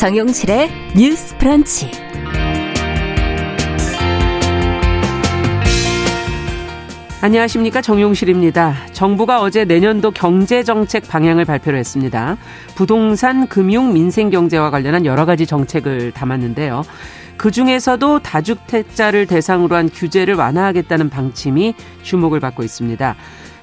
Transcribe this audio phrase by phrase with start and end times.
[0.00, 1.90] 정용실의 뉴스 프런치.
[7.20, 8.76] 안녕하십니까 정용실입니다.
[8.94, 12.38] 정부가 어제 내년도 경제 정책 방향을 발표를 했습니다.
[12.76, 16.82] 부동산, 금융, 민생 경제와 관련한 여러 가지 정책을 담았는데요.
[17.36, 23.16] 그 중에서도 다주택자를 대상으로 한 규제를 완화하겠다는 방침이 주목을 받고 있습니다.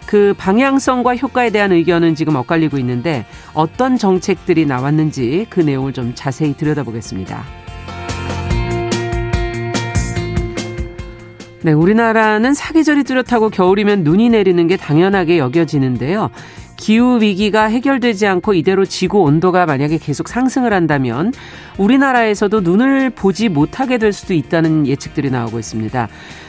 [0.08, 6.56] 그 방향성과 효과에 대한 의견은 지금 엇갈리고 있는데 어떤 정책들이 나왔는지 그 내용을 좀 자세히
[6.56, 7.44] 들여다보겠습니다.
[11.64, 16.30] 네, 우리나라는 사계절이 뚜렷하고 겨울이면 눈이 내리는 게 당연하게 여겨지는데요.
[16.78, 21.34] 기후 위기가 해결되지 않고 이대로 지구 온도가 만약에 계속 상승을 한다면
[21.78, 26.08] 우리나라에서도 눈을 보지 못하게 될 수도 있다는 예측들이 나오고 있습니다.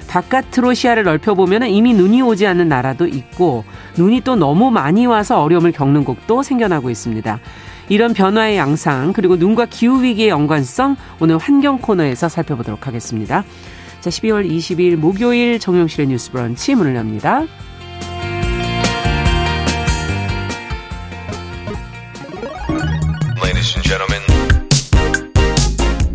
[0.09, 3.65] 바깥으로 시야를 넓혀보면 이미 눈이 오지 않는 나라도 있고
[3.97, 7.39] 눈이 또 너무 많이 와서 어려움을 겪는 곳도 생겨나고 있습니다.
[7.91, 13.45] 이런 변화의 양상 그리고 눈과 기후 위기의 연관성 오늘 환경 코너에서 살펴보도록 하겠습니다.
[14.01, 17.45] 자, 12월 22일 목요일 정용실의 뉴스 브런치 문을 엽니다.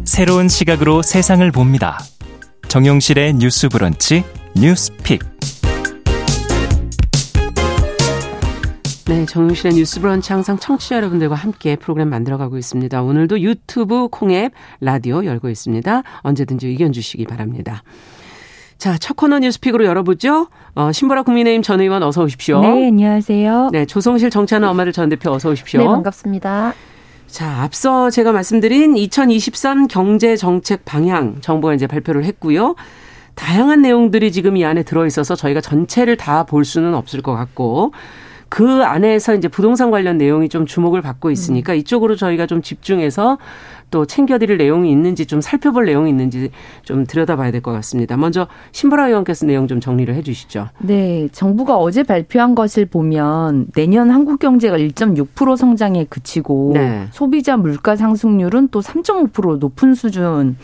[0.05, 1.97] 새로운 시각으로 세상을 봅니다.
[2.73, 4.23] 정용실의 뉴스 브런치
[4.55, 5.21] 뉴스픽.
[9.05, 13.03] 네, 정용실의 뉴스 브런치 항상 청취자 여러분들과 함께 프로그램 만들어가고 있습니다.
[13.03, 16.01] 오늘도 유튜브 콩앱 라디오 열고 있습니다.
[16.21, 17.83] 언제든지 의견 주시기 바랍니다.
[18.79, 20.47] 자, 첫 코너 뉴스픽으로 열어보죠.
[20.73, 22.59] 어, 신보라 국민의힘 전 의원 어서 오십시오.
[22.61, 23.69] 네, 안녕하세요.
[23.71, 25.79] 네, 조성실 정치하는 엄마들 전 대표 어서 오십시오.
[25.79, 26.73] 네, 반갑습니다.
[27.33, 32.75] 자, 앞서 제가 말씀드린 2023 경제 정책 방향 정부가 이제 발표를 했고요.
[33.33, 37.91] 다양한 내용들이 지금 이 안에 들어 있어서 저희가 전체를 다 볼 수는 없을 것 같고
[38.49, 43.39] 그 안에서 이제 부동산 관련 내용이 좀 주목을 받고 있으니까 이쪽으로 저희가 좀 집중해서
[43.93, 46.49] 또 챙겨드릴 내용이 있는지 좀 살펴볼 내용이 있는지
[46.81, 48.17] 좀 들여다봐야 될 것 같습니다.
[48.17, 50.69] 먼저 신보라 의원께서 내용 좀 정리를 해주시죠.
[50.79, 57.05] 네, 정부가 어제 발표한 것을 보면 내년 한국 경제가 1.6% 성장에 그치고 네.
[57.11, 60.57] 소비자 물가 상승률은 또 3.5% 높은 수준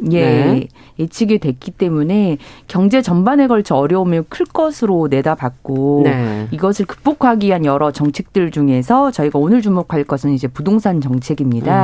[0.10, 0.68] 예 네.
[0.98, 2.38] 예측이 됐기 때문에
[2.68, 6.48] 경제 전반에 걸쳐 어려움이 클 것으로 내다봤고 네.
[6.50, 11.83] 이것을 극복하기 위한 여러 정책들 중에서 저희가 오늘 주목할 것은 이제 부동산 정책입니다.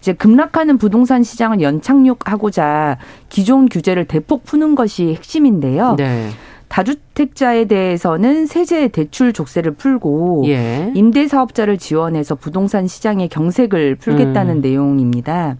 [0.00, 5.94] 이제 급락하는 부동산 시장을 연착륙하고자 기존 규제를 대폭 푸는 것이 핵심인데요.
[5.96, 6.30] 네.
[6.68, 10.90] 다주택자에 대해서는 세제 대출 족쇄를 풀고 예.
[10.94, 14.60] 임대 사업자를 지원해서 부동산 시장의 경색을 풀겠다는 음.
[14.62, 15.56] 내용입니다.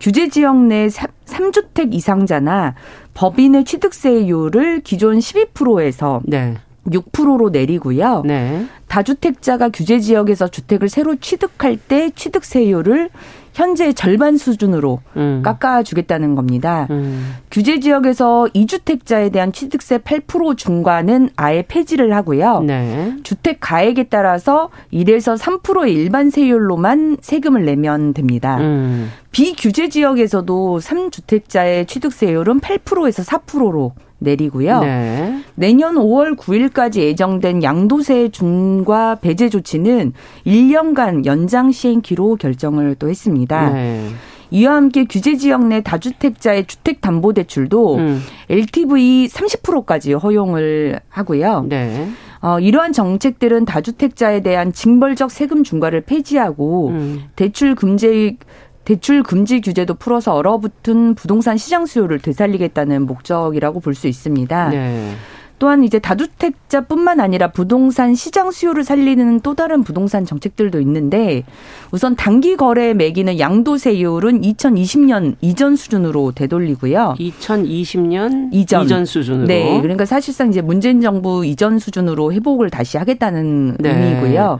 [0.00, 2.74] 규제 지역 내 3주택 이상자나
[3.14, 6.56] 법인의 취득세율을 기존 12%에서 네.
[6.86, 8.22] 6%로 내리고요.
[8.24, 8.66] 네.
[8.88, 13.10] 다주택자가 규제 지역에서 주택을 새로 취득할 때 취득세율을
[13.54, 15.42] 현재 절반 수준으로 음.
[15.44, 16.86] 깎아주겠다는 겁니다.
[16.90, 17.34] 음.
[17.50, 22.60] 규제 지역에서 2주택자에 대한 취득세 8% 중과는 아예 폐지를 하고요.
[22.60, 23.14] 네.
[23.22, 28.56] 주택 가액에 따라서 1에서 3%의 일반 세율로만 세금을 내면 됩니다.
[28.58, 29.10] 음.
[29.32, 34.80] 비규제 지역에서도 3주택자의 취득세율은 8%에서 4%로 내리고요.
[34.80, 35.42] 네.
[35.54, 40.12] 내년 5월 9일까지 예정된 양도세 중과 배제 조치는
[40.46, 43.70] 1년간 연장 시행키로 결정을 또 했습니다.
[43.70, 44.08] 네.
[44.50, 48.20] 이와 함께 규제 지역 내 다주택자의 주택 담보 대출도 음.
[48.50, 51.66] LTV 30%까지 허용을 하고요.
[51.68, 52.08] 네.
[52.42, 57.22] 어, 이러한 정책들은 다주택자에 대한 징벌적 세금 중과를 폐지하고 음.
[57.34, 58.36] 대출 금지
[58.84, 64.68] 대출 금지 규제도 풀어서 얼어붙은 부동산 시장 수요를 되살리겠다는 목적이라고 볼 수 있습니다.
[64.70, 65.12] 네.
[65.58, 71.44] 또한 이제 다주택자뿐만 아니라 부동산 시장 수요를 살리는 또 다른 부동산 정책들도 있는데
[71.92, 77.14] 우선 단기 거래에 매기는 양도세율은 2020년 이전 수준으로 되돌리고요.
[77.16, 79.46] 2020년 이전, 이전 수준으로.
[79.46, 79.80] 네.
[79.80, 83.90] 그러니까 사실상 이제 문재인 정부 이전 수준으로 회복을 다시 하겠다는 네.
[83.90, 84.58] 의미고요.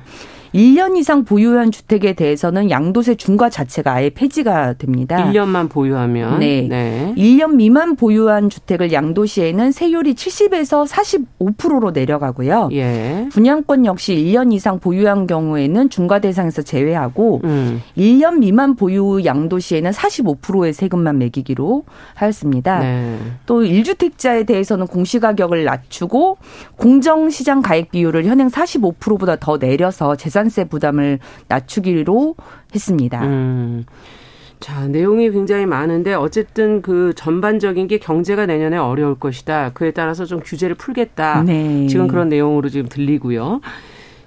[0.54, 5.16] 1년 이상 보유한 주택에 대해서는 양도세 중과 자체가 아예 폐지가 됩니다.
[5.16, 6.66] 1년만 보유하면 네.
[6.68, 7.14] 네.
[7.16, 12.68] 1년 미만 보유한 주택을 양도시에는 세율이 70에서 45%로 내려가고요.
[12.72, 13.28] 예.
[13.32, 17.80] 분양권 역시 1년 이상 보유한 경우에는 중과 대상에서 제외하고 음.
[17.96, 21.84] 1년 미만 보유 양도시에는 45%의 세금만 매기기로
[22.14, 22.80] 하였습니다.
[22.80, 23.18] 네.
[23.46, 26.36] 또 1주택자에 대해서는 공시가격을 낮추고
[26.76, 31.18] 공정시장 가액 비율을 현행 45%보다 더 내려서 재산 재산세 부담을
[31.48, 32.34] 낮추기로
[32.74, 33.24] 했습니다.
[33.24, 33.84] 음.
[34.60, 39.72] 자, 내용이 굉장히 많은데 어쨌든 그 전반적인 게 경제가 내년에 어려울 것이다.
[39.74, 41.42] 그에 따라서 좀 규제를 풀겠다.
[41.42, 41.86] 네.
[41.88, 43.60] 지금 그런 내용으로 지금 들리고요.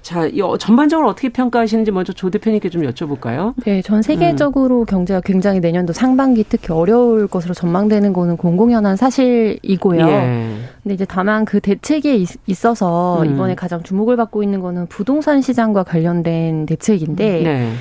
[0.05, 3.55] 자, 이 어, 전반적으로 어떻게 평가하시는지 먼저 조 대표님께 좀 여쭤볼까요?
[3.65, 4.85] 네, 전 세계적으로 음.
[4.85, 10.07] 경제가 굉장히 내년도 상반기 특히 어려울 것으로 전망되는 거는 공공연한 사실이고요.
[10.07, 10.57] 예.
[10.83, 13.33] 근데 이제 다만 그 대책에 있, 어서 음.
[13.33, 17.71] 이번에 가장 주목을 받고 있는 거는 부동산 시장과 관련된 대책인데 네.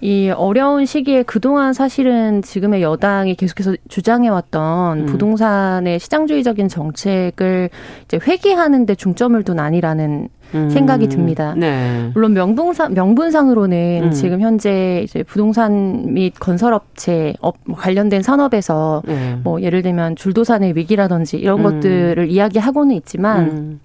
[0.00, 5.06] 이 어려운 시기에 그동안 사실은 지금의 여당이 계속해서 주장해왔던 음.
[5.06, 7.68] 부동산의 시장주의적인 정책을
[8.06, 10.70] 이제 회귀하는 데 중점을 둔 게 아니냐는 음.
[10.70, 11.54] 생각이 듭니다.
[11.56, 12.10] 네.
[12.14, 14.10] 물론 명분상 명분상으로는 음.
[14.12, 19.38] 지금 현재 이제 부동산 및 건설업체 업 관련된 산업에서 네.
[19.42, 21.62] 뭐 예를 들면 줄도산의 위기라든지 이런 음.
[21.64, 23.80] 것들을 이야기하고는 있지만 음.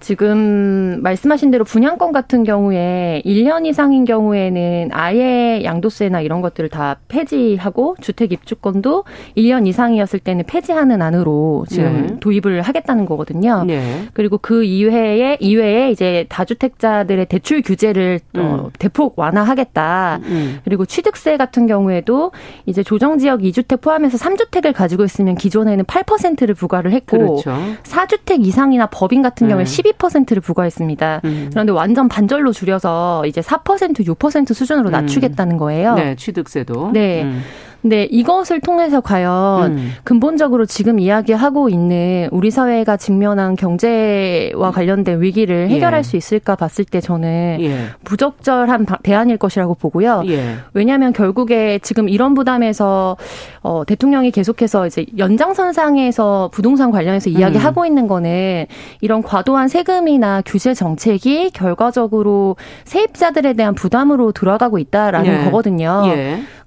[0.00, 7.96] 지금 말씀하신 대로 분양권 같은 경우에 1년 이상인 경우에는 아예 양도세나 이런 것들을 다 폐지하고
[8.00, 9.04] 주택 입주권도
[9.36, 12.16] 1년 이상이었을 때는 폐지하는 안으로 지금 네.
[12.20, 13.64] 도입을 하겠다는 거거든요.
[13.64, 14.04] 네.
[14.14, 18.42] 그리고 그 이외에 이외에 이제 다주택자들의 대출 규제를 어, 음.
[18.42, 20.20] 어, 대폭 완화하겠다.
[20.24, 20.60] 음.
[20.64, 22.32] 그리고 취득세 같은 경우에도
[22.64, 27.54] 이제 조정 지역 2주택 포함해서 3주택을 가지고 있으면 기존에는 8%를 부과를 했고 그렇죠.
[27.82, 29.70] 4주택 이상이나 법인 같은 경우에 네.
[29.70, 31.20] 12 12%를 부과했습니다.
[31.24, 31.48] 음.
[31.50, 34.92] 그런데 완전 반절로 줄여서 이제 4% 6% 수준으로 음.
[34.92, 35.94] 낮추겠다는 거예요.
[35.94, 36.90] 네, 취득세도.
[36.92, 37.22] 네.
[37.22, 37.42] 음.
[37.82, 39.92] 근데 이것을 통해서 과연 음.
[40.04, 46.02] 근본적으로 지금 이야기하고 있는 우리 사회가 직면한 경제와 관련된 위기를 해결할 예.
[46.02, 47.78] 수 있을까 봤을 때 저는 예.
[48.04, 50.24] 부적절한 대안일 것이라고 보고요.
[50.26, 50.56] 예.
[50.74, 53.16] 왜냐하면 결국에 지금 이런 부담에서
[53.62, 57.86] 어, 대통령이 계속해서 이제 연장선상에서 부동산 관련해서 이야기하고 음.
[57.86, 58.66] 있는 거는
[59.00, 65.44] 이런 과도한 세금이나 규제 정책이 결과적으로 세입자들에 대한 부담으로 들어가고 있다라는 예.
[65.44, 66.02] 거거든요.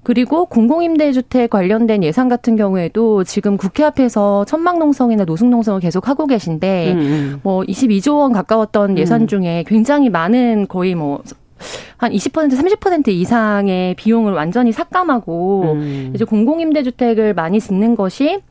[0.03, 0.13] 예.
[0.13, 6.99] 그리고 공공임대주택 관련된 예산 같은 경우에도 지금 국회 앞에서 천막농성이나 노숙농성을 계속 하고 계신데 음,
[6.99, 7.39] 음.
[7.43, 8.97] 뭐 22조 원 가까웠던 음.
[8.97, 11.21] 예산 중에 굉장히 많은 거의 뭐
[11.97, 16.11] 한20% 30% 이상의 비용을 완전히 삭감하고 음.
[16.13, 18.41] 이제 공공임대주택을 많이 짓는 것이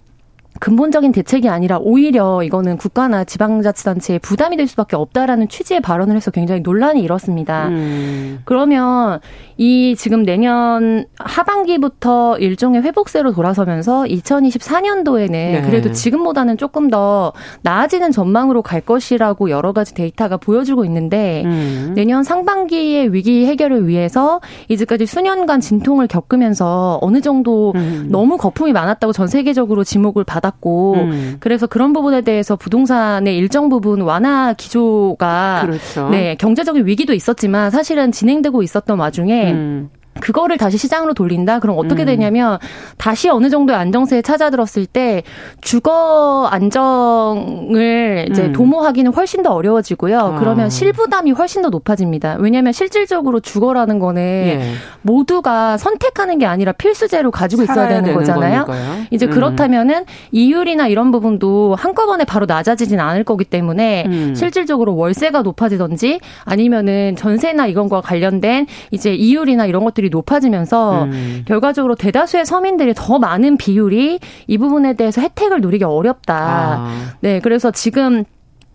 [0.63, 6.61] 근본적인 대책이 아니라 오히려 이거는 국가나 지방자치단체에 부담이 될 수밖에 없다라는 취지의 발언을 해서 굉장히
[6.61, 7.67] 논란이 일었습니다.
[7.67, 8.43] 음.
[8.45, 9.19] 그러면
[9.57, 15.63] 이 지금 내년 하반기부터 일종의 회복세로 돌아서면서 2024년도에는 네.
[15.67, 17.33] 그래도 지금보다는 조금 더
[17.63, 21.93] 나아지는 전망으로 갈 것이라고 여러 가지 데이터가 보여주고 있는데 음.
[21.97, 28.07] 내년 상반기의 위기 해결을 위해서 이제까지 수년간 진통을 겪으면서 어느 정도 음.
[28.13, 31.37] 너무 거품이 많았다고 전 세계적으로 지목을 받았 받았고 음.
[31.41, 36.09] 그래서 그런 부분에 대해서 부동산의 일정 부분 완화 기조가 그렇죠.
[36.11, 39.91] 네 경제적인 위기도 있었지만 사실은 진행되고 있었던 와중에 음.
[40.21, 41.59] 그거를 다시 시장으로 돌린다?
[41.59, 42.07] 그럼 어떻게 음.
[42.07, 42.59] 되냐면
[42.97, 45.23] 다시 어느 정도의 안정세에 찾아들었을 때
[45.61, 48.53] 주거 안정을 이제 음.
[48.53, 50.19] 도모하기는 훨씬 더 어려워지고요.
[50.19, 50.39] 아.
[50.39, 52.37] 그러면 실부담이 훨씬 더 높아집니다.
[52.39, 54.73] 왜냐하면 실질적으로 주거라는 거는 예.
[55.03, 58.65] 모두가 선택하는 게 아니라 필수제로 가지고 있어야 되는, 되는 거잖아요.
[58.65, 59.05] 거니까요.
[59.11, 59.31] 이제 음.
[59.31, 64.35] 그렇다면은 이율이나 이런 부분도 한꺼번에 바로 낮아지진 않을 거기 때문에 음.
[64.37, 71.43] 실질적으로 월세가 높아지든지 아니면은 전세나 이건과 관련된 이제 이율이나 이런 것들이 높아지면서 음.
[71.47, 76.37] 결과적으로 대다수의 서민들이 더 많은 비율이 이 부분에 대해서 혜택을 누리기 어렵다.
[76.37, 77.13] 아.
[77.21, 78.25] 네, 그래서 지금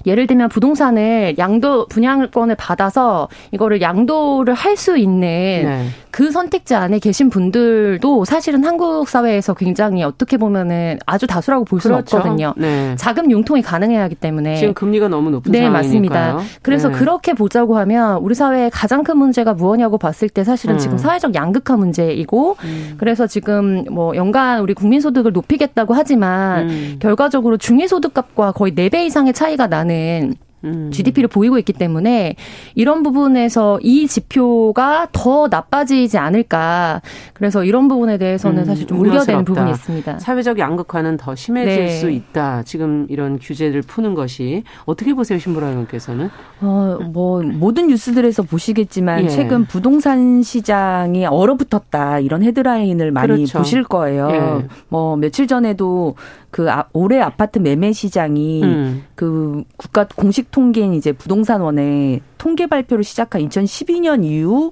[0.05, 5.87] 예를 들면 부동산을 양도 분양권을 받아서 이거를 양도를 할 수 있는 네.
[6.11, 11.97] 그 선택지 안에 계신 분들도 사실은 한국 사회에서 굉장히 어떻게 보면은 아주 다수라고 볼 수는
[11.97, 12.17] 그렇죠.
[12.17, 12.53] 없거든요.
[12.57, 12.95] 네.
[12.95, 16.33] 자금 융통이 가능해야 하기 때문에 지금 금리가 너무 높은 네, 상황이니까요.
[16.35, 16.59] 맞습니다.
[16.61, 16.95] 그래서 네.
[16.95, 20.79] 그렇게 보자고 하면 우리 사회의 가장 큰 문제가 무엇냐고 봤을 때 사실은 음.
[20.79, 22.95] 지금 사회적 양극화 문제이고 음.
[22.97, 26.95] 그래서 지금 뭐 연간 우리 국민 소득을 높이겠다고 하지만 음.
[26.99, 30.89] 결과적으로 중위 소득값과 거의 4배 이상의 차이가 나는 있는 음.
[30.91, 32.35] GDP를 보이고 있기 때문에
[32.73, 37.01] 이런 부분에서 이 지표가 더 나빠지지 않을까.
[37.33, 40.19] 그래서 이런 부분에 대해서는 음, 사실 좀 우려되는 부분이 있습니다.
[40.19, 41.89] 사회적 양극화는 더 심해질 네.
[41.89, 42.63] 수 있다.
[42.63, 46.29] 지금 이런 규제를 푸는 것이 어떻게 보세요, 신보라 의원께서는?
[46.61, 49.29] 어, 뭐 모든 뉴스들에서 보시겠지만 예.
[49.29, 53.59] 최근 부동산 시장이 얼어붙었다 이런 헤드라인을 많이 그렇죠.
[53.59, 54.29] 보실 거예요.
[54.31, 54.67] 예.
[54.89, 56.15] 뭐 며칠 전에도
[56.57, 59.03] 그 아, 올해 아파트 매매 시장이 음.
[59.13, 64.71] 그 국가 공식 통계인 이제 부동산원의 통계 발표를 시작한 2012년 이후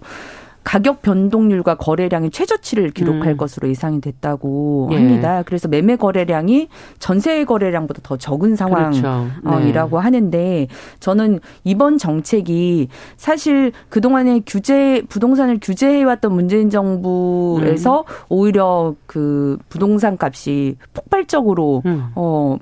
[0.65, 3.37] 가격 변동률과 거래량이 최저치를 기록할 음.
[3.37, 4.95] 것으로 예상이 됐다고 예.
[4.95, 5.43] 합니다.
[5.45, 9.97] 그래서 매매 거래량이 전세 거래량보다 더 적은 상황이라고 그렇죠.
[9.97, 10.03] 네.
[10.03, 10.67] 하는데
[10.99, 18.05] 저는 이번 정책이 사실 그동안에 규제 부동산을 규제해 왔던 문재인 정부에서 음.
[18.29, 22.07] 오히려 그 부동산 값이 폭발적으로 음.
[22.15, 22.57] 어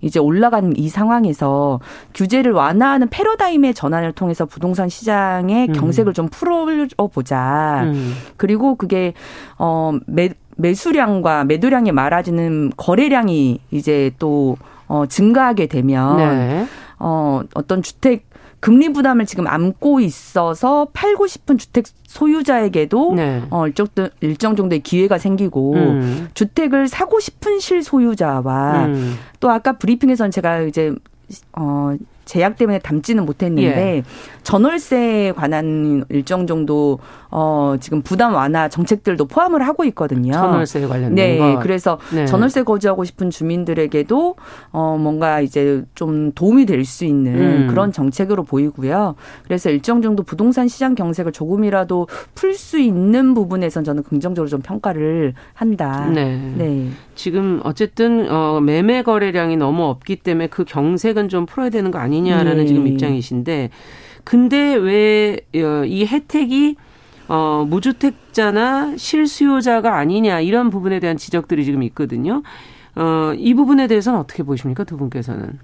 [0.00, 1.80] 이제 올라간 이 상황에서
[2.14, 5.72] 규제를 완화하는 패러다임의 전환을 통해서 부동산 시장의 음.
[5.72, 7.82] 경색을 좀 풀어보자.
[7.84, 8.14] 음.
[8.36, 9.14] 그리고 그게
[9.58, 14.56] 어 매, 매수량과 매도량이 많아지는 거래량이 이제 또
[14.88, 16.66] 어, 증가하게 되면 네.
[16.98, 18.27] 어, 어떤 주택
[18.60, 23.42] 금리 부담을 지금 안고 있어서 팔고 싶은 주택 소유자에게도 네.
[23.50, 23.86] 어, 일정,
[24.20, 26.28] 일정 정도의 기회가 생기고 음.
[26.34, 29.16] 주택을 사고 싶은 실 소유자와 음.
[29.40, 30.92] 또 아까 브리핑에서는 제가 이제
[31.52, 34.02] 어 제약 때문에 담지는 못했는데 예.
[34.42, 36.98] 전월세에 관한 일정 정도
[37.30, 40.32] 어 지금 부담 완화 정책들도 포함을 하고 있거든요.
[40.32, 41.60] 전월세 관련된 네, 것.
[41.60, 42.24] 그래서 네.
[42.26, 44.36] 전월세 거주하고 싶은 주민들에게도
[44.72, 47.66] 어 뭔가 이제 좀 도움이 될 수 있는 음.
[47.68, 49.14] 그런 정책으로 보이고요.
[49.44, 55.34] 그래서 일정 정도 부동산 시장 경색을 조금이라도 풀 수 있는 부분에선 저는 긍정적으로 좀 평가를
[55.54, 56.08] 한다.
[56.12, 56.40] 네.
[56.56, 56.88] 네.
[57.14, 62.56] 지금 어쨌든 어 매매 거래량이 너무 없기 때문에 그 경색은 좀 풀어야 되는 거 아니냐라는
[62.58, 62.66] 네.
[62.66, 63.70] 지금 입장이신데
[64.24, 66.76] 근데 왜 이 혜택이
[67.28, 72.42] 어, 무주택자나 실수요자가 아니냐 이런 부분에 대한 지적들이 지금 있거든요.
[72.96, 75.58] 어, 이 부분에 대해서는 어떻게 보십니까 두 분께서는?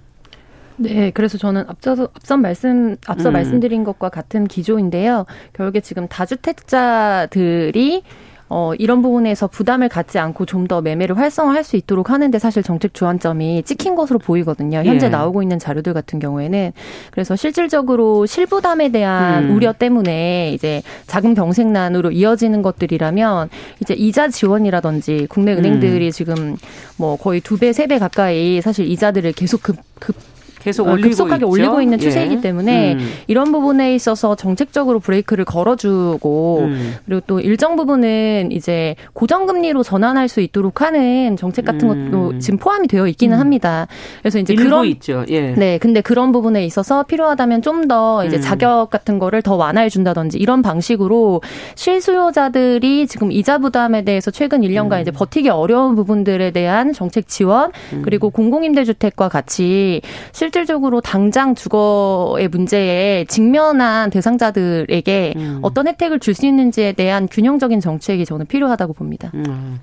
[0.77, 3.33] 네, 그래서 저는 앞서서 앞선 말씀 앞서 음.
[3.35, 5.25] 말씀드린 것과 같은 기조인데요.
[5.53, 8.03] 결국에 지금 다주택자들이
[8.49, 12.95] 어, 이런 부분에서 부담을 갖지 않고 좀 더 매매를 활성화할 수 있도록 하는데 사실 정책
[12.95, 14.79] 주안점이 찍힌 것으로 보이거든요.
[14.83, 15.11] 현재 예.
[15.11, 16.73] 나오고 있는 자료들 같은 경우에는
[17.11, 19.57] 그래서 실질적으로 실부담에 대한 음.
[19.57, 23.51] 우려 때문에 이제 자금 병색난으로 이어지는 것들이라면
[23.83, 26.11] 이제 이자 지원이라든지 국내 은행들이 음.
[26.11, 26.57] 지금
[26.97, 30.17] 뭐 거의 두 배, 세 배 가까이 사실 이자들을 계속 급, 급
[30.65, 31.49] 계속 어, 올리고 급속하게 있죠?
[31.49, 32.41] 올리고 있는 추세이기 예.
[32.41, 33.11] 때문에 음.
[33.27, 36.95] 이런 부분에 있어서 정책적으로 브레이크를 걸어주고 음.
[37.07, 42.11] 그리고 또 일정 부분은 이제 고정금리로 전환할 수 있도록 하는 정책 같은 음.
[42.11, 43.41] 것도 지금 포함이 되어 있기는 음.
[43.41, 43.87] 합니다.
[44.21, 45.25] 그래서 이제 그런 있죠.
[45.29, 45.53] 예.
[45.53, 48.41] 네, 근데 그런 부분에 있어서 필요하다면 좀 더 이제 음.
[48.41, 51.43] 자격 같은 거를 더 완화해 준다든지 이런 방식으로
[51.75, 55.01] 실수요자들이 지금 이자 부담에 대해서 최근 1년간 음.
[55.01, 60.01] 이제 버티기 어려운 부분들에 대한 정책 지원 그리고 공공임대주택과 같이
[60.33, 65.59] 실 실질적으로 당장 주거의 문제에 직면한 대상자들에게 음.
[65.63, 69.31] 어떤 혜택을 줄 수 있는지에 대한 균형적인 정책이 저는 필요하다고 봅니다.
[69.35, 69.81] 음.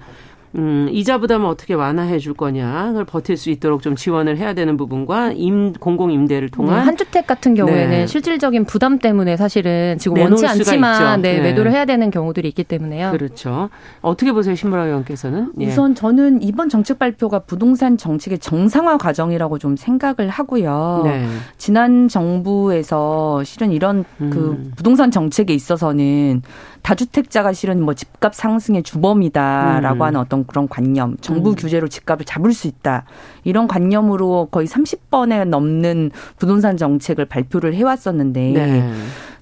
[0.56, 4.76] 음, 이자 부담을 어떻게 완화해 줄 거냐, 그걸 버틸 수 있도록 좀 지원을 해야 되는
[4.78, 8.08] 부분과 임, 공공 임대를 통한 네, 한 주택 같은 경우에는 네.
[8.08, 13.12] 실질적인 부담 때문에 사실은 지금 원치 않지만 네, 네, 매도를 해야 되는 경우들이 있기 때문에요.
[13.12, 13.70] 그렇죠.
[14.02, 15.54] 어떻게 보세요, 신무라 의원께서는?
[15.60, 15.68] 예.
[15.68, 21.02] 우선 저는 이번 정책 발표가 부동산 정책의 정상화 과정이라고 좀 생각을 하고요.
[21.06, 21.28] 네.
[21.58, 24.30] 지난 정부에서 실은 이런 그 음.
[24.30, 26.42] 그 부동산 정책에 있어서는
[26.82, 30.02] 다주택자가 실은 뭐 집값 상승의 주범이다라고 음.
[30.02, 31.56] 하는 어떤 그런 관념, 정부 음.
[31.56, 33.06] 규제로 집값을 잡을 수 있다.
[33.44, 38.94] 이런 관념으로 거의 30번에 넘는 부동산 정책을 발표를 해왔었는데 네.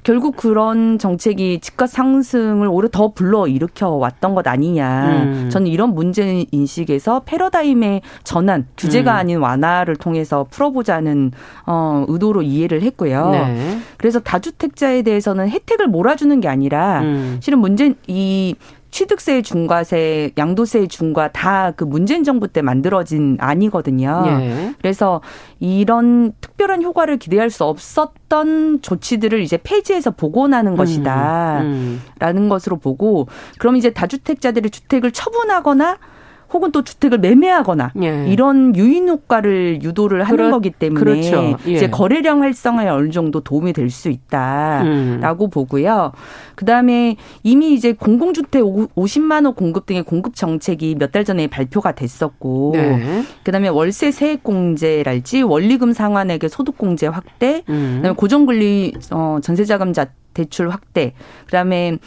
[0.04, 5.24] 결국 그런 정책이 집값 상승을 오히려 더 불러 일으켜 왔던 것 아니냐.
[5.24, 5.50] 음.
[5.52, 9.18] 저는 이런 문제 인식에서 패러다임의 전환, 규제가 음.
[9.18, 11.32] 아닌 완화를 통해서 풀어보자는
[11.66, 13.32] 어, 의도로 이해를 했고요.
[13.32, 13.80] 네.
[13.98, 17.38] 그래서 다주택자에 대해서는 혜택을 몰아주는 게 아니라 음.
[17.42, 18.56] 실은 문제 이
[18.92, 24.24] 취득세 중과세, 양도세 중과 다 그 문재인 정부 때 만들어진 안이거든요.
[24.28, 24.76] 예.
[24.82, 25.22] 그래서
[25.60, 31.62] 이런 특별한 효과를 기대할 수 없었던 조치들을 이제 폐지해서 복원하는 음, 것이다.
[31.62, 32.02] 음.
[32.20, 33.28] 라는 것으로 보고
[33.60, 35.98] 그럼 이제 다주택자들이 주택을 처분하거나
[36.52, 38.26] 혹은 또 주택을 매매하거나 예.
[38.28, 41.58] 이런 유인 효과를 유도를 하는 그렇, 거기 때문에 그렇죠.
[41.68, 41.72] 예.
[41.72, 45.50] 이제 거래량 활성화에 어느 정도 도움이 될 수 있다라고 음.
[45.50, 46.12] 보고요.
[46.56, 52.72] 그다음에 이미 이제 공공주택 50만 호 공급 등의 공급 정책이 몇 달 전에 발표가 됐었고
[52.76, 53.24] 네.
[53.44, 57.96] 그다음에 월세 세액 공제랄지 원리금 상환액의 소득 공제 확대, 음.
[57.98, 61.14] 그다음에 고정분리 어 전세자금 자 대출 확대,
[61.46, 61.98] 그다음에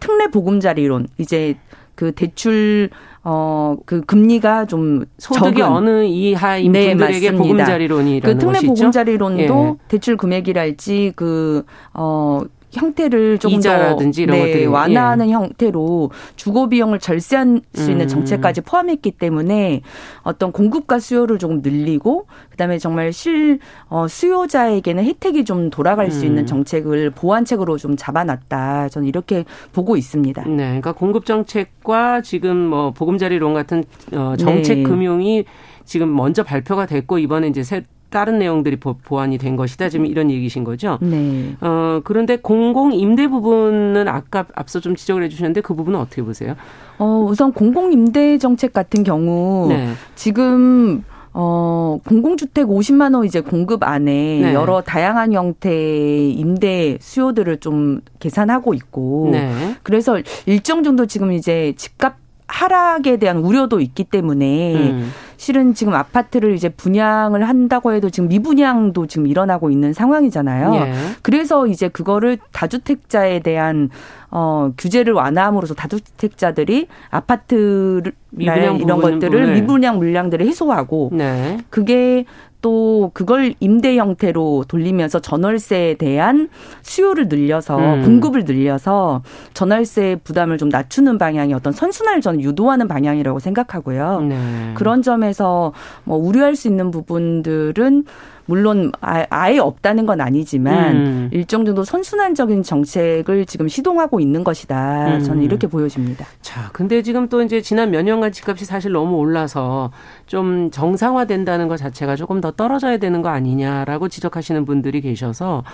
[0.00, 1.56] 특례 보금자리론 이제
[1.94, 2.88] 그 대출
[3.28, 5.64] 어, 그 금리가 좀 소득이 적은.
[5.64, 9.88] 어느 이하인 네, 분들에게 보금자리론이 그 특례 보금자리론도 예.
[9.88, 12.42] 대출 금액이랄지 그 어,
[12.72, 15.32] 형태를 조금 이자라든지 이런 네, 것들이 완화하는 예.
[15.32, 18.08] 형태로 주거 비용을 절세할 수 있는 음.
[18.08, 19.82] 정책까지 포함했기 때문에
[20.22, 23.58] 어떤 공급과 수요를 조금 늘리고 그다음에 정말 실
[23.88, 26.10] 어, 수요자에게는 혜택이 좀 돌아갈 음.
[26.10, 26.46] 수 있는 음.
[26.46, 28.88] 정책을 보완책으로 좀 잡아놨다.
[28.88, 30.44] 저는 이렇게 보고 있습니다.
[30.48, 34.82] 네, 그러니까 공급 정책과 지금 뭐 보금자리론 같은 어, 정책 네.
[34.82, 35.44] 금융이
[35.84, 37.84] 지금 먼저 발표가 됐고 이번에 이제 새
[38.16, 39.90] 다른 내용들이 보완이 된 것이다.
[39.90, 40.96] 지금 이런 얘기신 거죠.
[41.02, 41.54] 네.
[41.60, 46.54] 어, 그런데 공공 임대 부분은 아까 앞서 좀 지적을 해 주셨는데 그 부분은 어떻게 보세요?
[46.96, 49.90] 어, 우선 공공 임대 정책 같은 경우 네.
[50.14, 51.04] 지금
[51.34, 54.54] 어, 공공주택 50만 호 이제 공급 안에 네.
[54.54, 59.76] 여러 다양한 형태의 임대 수요들을 좀 계산하고 있고 네.
[59.82, 62.16] 그래서 일정 정도 지금 이제 집값
[62.48, 65.12] 하락에 대한 우려도 있기 때문에 음.
[65.36, 70.74] 실은 지금 아파트를 이제 분양을 한다고 해도 지금 미분양도 지금 일어나고 있는 상황이잖아요.
[70.74, 70.92] 예.
[71.22, 73.90] 그래서 이제 그거를 다주택자에 대한
[74.30, 81.58] 어 규제를 완화함으로써 다주택자들이 아파트를 이런 것들을 미분양 물량들을 해소하고 네.
[81.70, 82.24] 그게
[82.66, 86.48] 또 그걸 임대 형태로 돌리면서 전월세에 대한
[86.82, 88.02] 수요를 늘려서 음.
[88.02, 89.22] 공급을 늘려서
[89.54, 94.20] 전월세 부담을 좀 낮추는 방향이 어떤 선순환을 저는 유도하는 방향이라고 생각하고요.
[94.22, 94.72] 네.
[94.74, 98.04] 그런 점에서 뭐 우려할 수 있는 부분들은
[98.46, 101.28] 물론 아예 없다는 건 아니지만 음.
[101.32, 105.16] 일정 정도 선순환적인 정책을 지금 시동하고 있는 것이다.
[105.16, 105.20] 음.
[105.20, 106.24] 저는 이렇게 보여집니다.
[106.40, 109.90] 자, 근데 지금 또 이제 지난 몇 년간 집값이 사실 너무 올라서
[110.26, 115.64] 좀 정상화된다는 것 자체가 조금 더 떨어져야 되는 거 아니냐라고 지적하시는 분들이 계셔서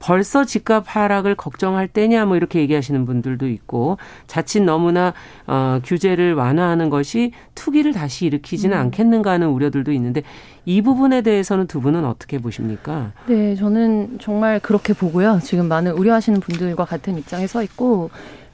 [0.00, 5.12] 벌써 집값 하락을 걱정할 때냐 뭐 이렇게 얘기하시는 분들도 있고 자칫 너무나
[5.46, 8.82] 어 규제를 완화하는 것이 투기를 다시 일으키지는 음.
[8.82, 10.22] 않겠는가 하는 우려들도 있는데
[10.64, 13.12] 이 부분에 대해서는 두 분은 어떻게 보십니까?
[13.26, 15.40] 네, 저는 정말 그렇게 보고요.
[15.42, 18.10] 지금 많은 우려하시는 분들과 같은 입장에 서 있고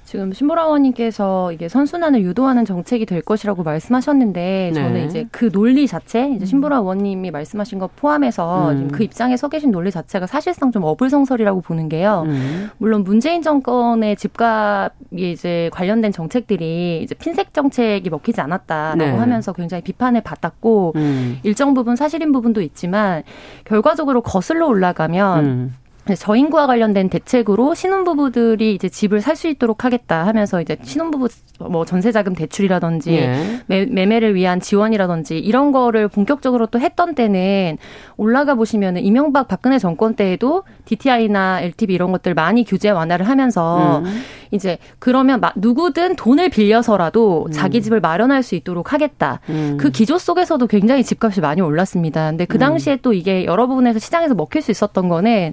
[0.06, 5.04] 지금 신보라원님께서 이게 선순환을 유도하는 정책이 될 것이라고 말씀하셨는데 저는 네.
[5.04, 6.46] 이제 그 논리 자체 이제 음.
[6.46, 8.76] 신보라 의원님이 말씀하신 것 포함해서 음.
[8.76, 12.22] 지금 그 입장에 서 계신 논리 자체가 사실상 좀 어불성설이라고 보는 게요.
[12.26, 12.70] 음.
[12.78, 19.10] 물론 문재인 정권의 집값이 이제 관련된 정책들이 이제 핀셋 정책이 먹히지 않았다라고 네.
[19.10, 21.38] 하면서 굉장히 비판을 받았고 음.
[21.42, 23.24] 일정 부분 사실인 부분도 있지만
[23.64, 25.74] 결과적으로 거슬러 올라가면 음.
[26.14, 31.28] 저인구와 관련된 대책으로 신혼부부들이 이제 집을 살 수 있도록 하겠다 하면서 이제 신혼부부
[31.68, 33.60] 뭐 전세자금 대출이라든지 예.
[33.66, 37.76] 매, 매매를 위한 지원이라든지 이런 거를 본격적으로 또 했던 때는
[38.16, 44.22] 올라가 보시면은 이명박 박근혜 정권 때에도 DTI나 LTV 이런 것들 많이 규제 완화를 하면서 음.
[44.52, 47.52] 이제 그러면 누구든 돈을 빌려서라도 음.
[47.52, 49.40] 자기 집을 마련할 수 있도록 하겠다.
[49.50, 49.76] 음.
[49.78, 52.30] 그 기조 속에서도 굉장히 집값이 많이 올랐습니다.
[52.30, 52.60] 근데 그 음.
[52.60, 55.52] 당시에 또 이게 여러 부분에서 시장에서 먹힐 수 있었던 거는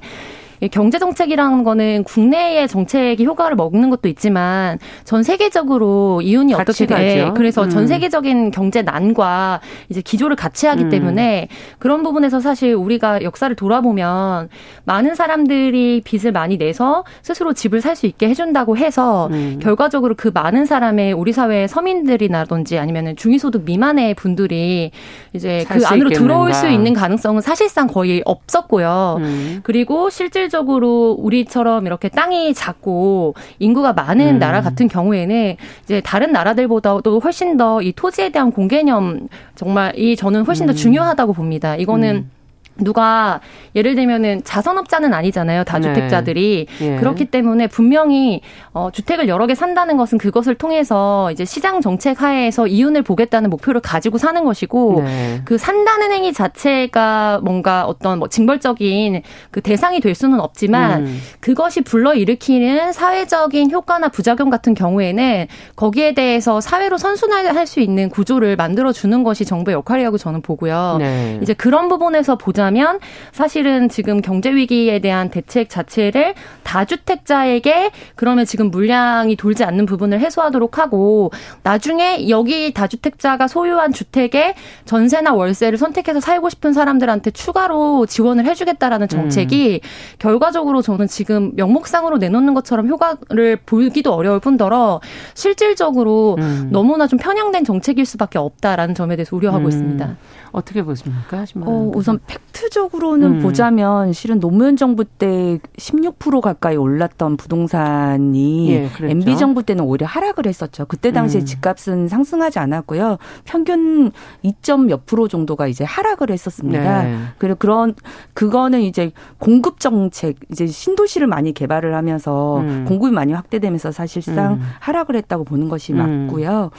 [0.72, 7.32] 경제 정책이라는 거는 국내의 정책이 효과를 먹는 것도 있지만 전 세계적으로 이윤이 어떻게 돼?
[7.36, 7.70] 그래서 음.
[7.70, 10.90] 전 세계적인 경제 난과 이제 기조를 같이 하기 음.
[10.90, 11.48] 때문에
[11.80, 14.50] 그런 부분에서 사실 우리가 역사를 돌아보면
[14.84, 19.60] 많은 사람들이 빚을 많이 내서 스스로 집을 살 수 있게 해준다고 해서 음.
[19.62, 24.92] 결과적으로 그 많은 사람의 우리 사회의 서민들이나든지 아니면은 중위소득 미만의 분들이
[25.34, 26.20] 이제 그 안으로 있겠는가.
[26.20, 29.18] 들어올 수 있는 가능성은 사실상 거의 없었고요.
[29.20, 29.60] 음.
[29.64, 34.40] 그리고 실질 실질적으로 우리처럼 이렇게 땅이 작고 인구가 많은 음.
[34.40, 40.44] 나라 같은 경우에는 이제 다른 나라들보다도 훨씬 더 이 토지에 대한 공개념 정말 이 저는
[40.46, 40.76] 훨씬 더 음.
[40.76, 41.76] 중요하다고 봅니다.
[41.76, 42.32] 이거는 음.
[42.78, 43.40] 누가
[43.76, 46.94] 예를 들면은 자선업자는 아니잖아요 다주택자들이 네.
[46.94, 46.96] 예.
[46.98, 48.42] 그렇기 때문에 분명히
[48.74, 53.80] 어 주택을 여러 개 산다는 것은 그것을 통해서 이제 시장 정책 하에서 이윤을 보겠다는 목표를
[53.82, 55.42] 가지고 사는 것이고 네.
[55.46, 61.22] 그 산다는 행위 자체가 뭔가 어떤 뭐 징벌적인 그 대상이 될 수는 없지만 음.
[61.40, 68.92] 그것이 불러일으키는 사회적인 효과나 부작용 같은 경우에는 거기에 대해서 사회로 선순환할 수 있는 구조를 만들어
[68.92, 71.40] 주는 것이 정부의 역할이라고 저는 보고요 네.
[71.44, 72.63] 이제 그런 부분에서 보자.
[72.64, 73.00] 보자면
[73.34, 80.78] 사실은 지금 경제 위기에 대한 대책 자체를 다주택자에게 그러면 지금 물량이 돌지 않는 부분을 해소하도록
[80.78, 81.32] 하고
[81.64, 89.82] 나중에 여기 다주택자가 소유한 주택에 전세나 월세를 선택해서 살고 싶은 사람들한테 추가로 지원을 해주겠다라는 정책이
[89.84, 89.88] 음.
[90.20, 95.02] 결과적으로 저는 지금 명목상으로 내놓는 것처럼 효과를 보기도 어려울 뿐더러
[95.34, 96.70] 실질적으로 음.
[96.72, 99.70] 너무나 좀 편향된 정책일 수밖에 없다라는 점에 대해서 우려하고 음.
[99.70, 100.16] 있습니다.
[100.54, 101.46] 어떻게 보십니까?
[101.62, 102.20] 어, 우선
[102.54, 103.40] 팩트적으로는 음.
[103.42, 110.46] 보자면 실은 노무현 정부 때 16% 가까이 올랐던 부동산이 예, MB 정부 때는 오히려 하락을
[110.48, 110.86] 했었죠.
[110.86, 111.46] 그때 당시에 음.
[111.46, 113.18] 집값은 상승하지 않았고요.
[113.44, 114.12] 평균
[114.46, 117.04] 2점 몇 프로 정도가 이제 하락을 했었습니다.
[117.04, 117.18] 네.
[117.38, 117.96] 그리고 그런
[118.34, 122.86] 그거는 이제 공급 정책 이제 신도시를 많이 개발을 하면서 음.
[122.88, 124.62] 공급이 많이 확대되면서 사실상 음.
[124.80, 126.28] 하락을 했다고 보는 것이 음.
[126.28, 126.72] 맞고요.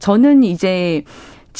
[0.00, 1.04] 저는 이제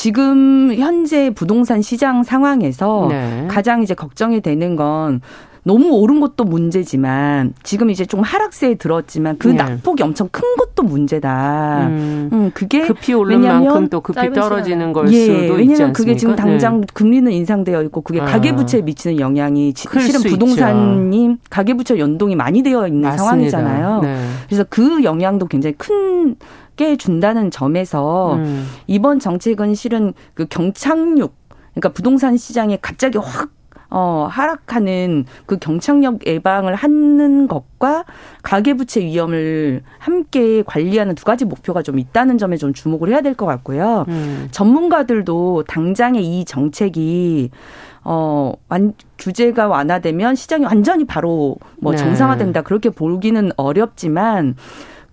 [0.01, 3.47] 지금 현재 부동산 시장 상황에서 네.
[3.51, 5.21] 가장 이제 걱정이 되는 건
[5.63, 9.57] 너무 오른 것도 문제지만 지금 이제 좀 하락세에 들었지만 그 네.
[9.57, 11.89] 낙폭이 엄청 큰 것도 문제다.
[11.89, 16.17] 음, 음 그게 급히 오른 만큼 또 급히 떨어지는 걸 예, 수도 있지 왜냐하면 그게
[16.17, 16.87] 지금 당장 네.
[16.95, 18.25] 금리는 인상되어 있고 그게 아.
[18.25, 23.23] 가계부채에 미치는 영향이 실은 부동산이 가계부채 연동이 많이 되어 있는 맞습니다.
[23.23, 24.01] 상황이잖아요.
[24.01, 24.29] 네.
[24.47, 26.37] 그래서 그 영향도 굉장히 큰
[26.97, 28.67] 준다는 점에서 음.
[28.87, 31.35] 이번 정책은 실은 그 경착륙
[31.75, 33.51] 그러니까 부동산 시장에 갑자기 확
[33.93, 38.05] 어, 하락하는 그 경착력 예방을 하는 것과
[38.45, 43.47] 가계부채 위험을 함께 관리하는 두 가지 목표가 좀 있다는 점에 좀 주목을 해야 될 것
[43.47, 44.05] 같고요.
[44.09, 44.47] 음.
[44.53, 47.51] 전문가들도 당장의 이 정책이
[48.05, 51.99] 어, 완, 규제가 완화되면 시장이 완전히 바로 뭐 네.
[51.99, 52.63] 정상화된다.
[52.63, 54.55] 그렇게 보기는 어렵지만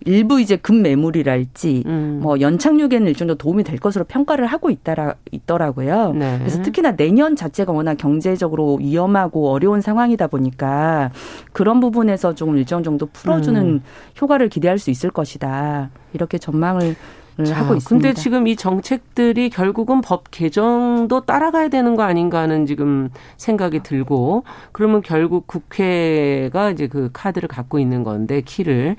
[0.06, 2.20] 일부 이제 급매물이랄지 음.
[2.22, 6.14] 뭐 연착륙에는 일정도 도움이 될 것으로 평가를 하고 있더라 있더라고요.
[6.14, 6.38] 네.
[6.40, 11.12] 그래서 특히나 내년 자체가 워낙 경제적으로 위험하고 어려운 상황이다 보니까
[11.52, 13.84] 그런 부분에서 조금 일정 정도 풀어주는 음.
[14.22, 15.90] 효과를 기대할 수 있을 것이다.
[16.14, 16.96] 이렇게 전망을
[17.44, 17.88] 자, 하고 있습니다.
[17.88, 24.44] 근데 지금 이 정책들이 결국은 법 개정도 따라가야 되는 거 아닌가 하는 지금 생각이 들고
[24.72, 28.96] 그러면 결국 국회가 이제 그 카드를 갖고 있는 건데 키를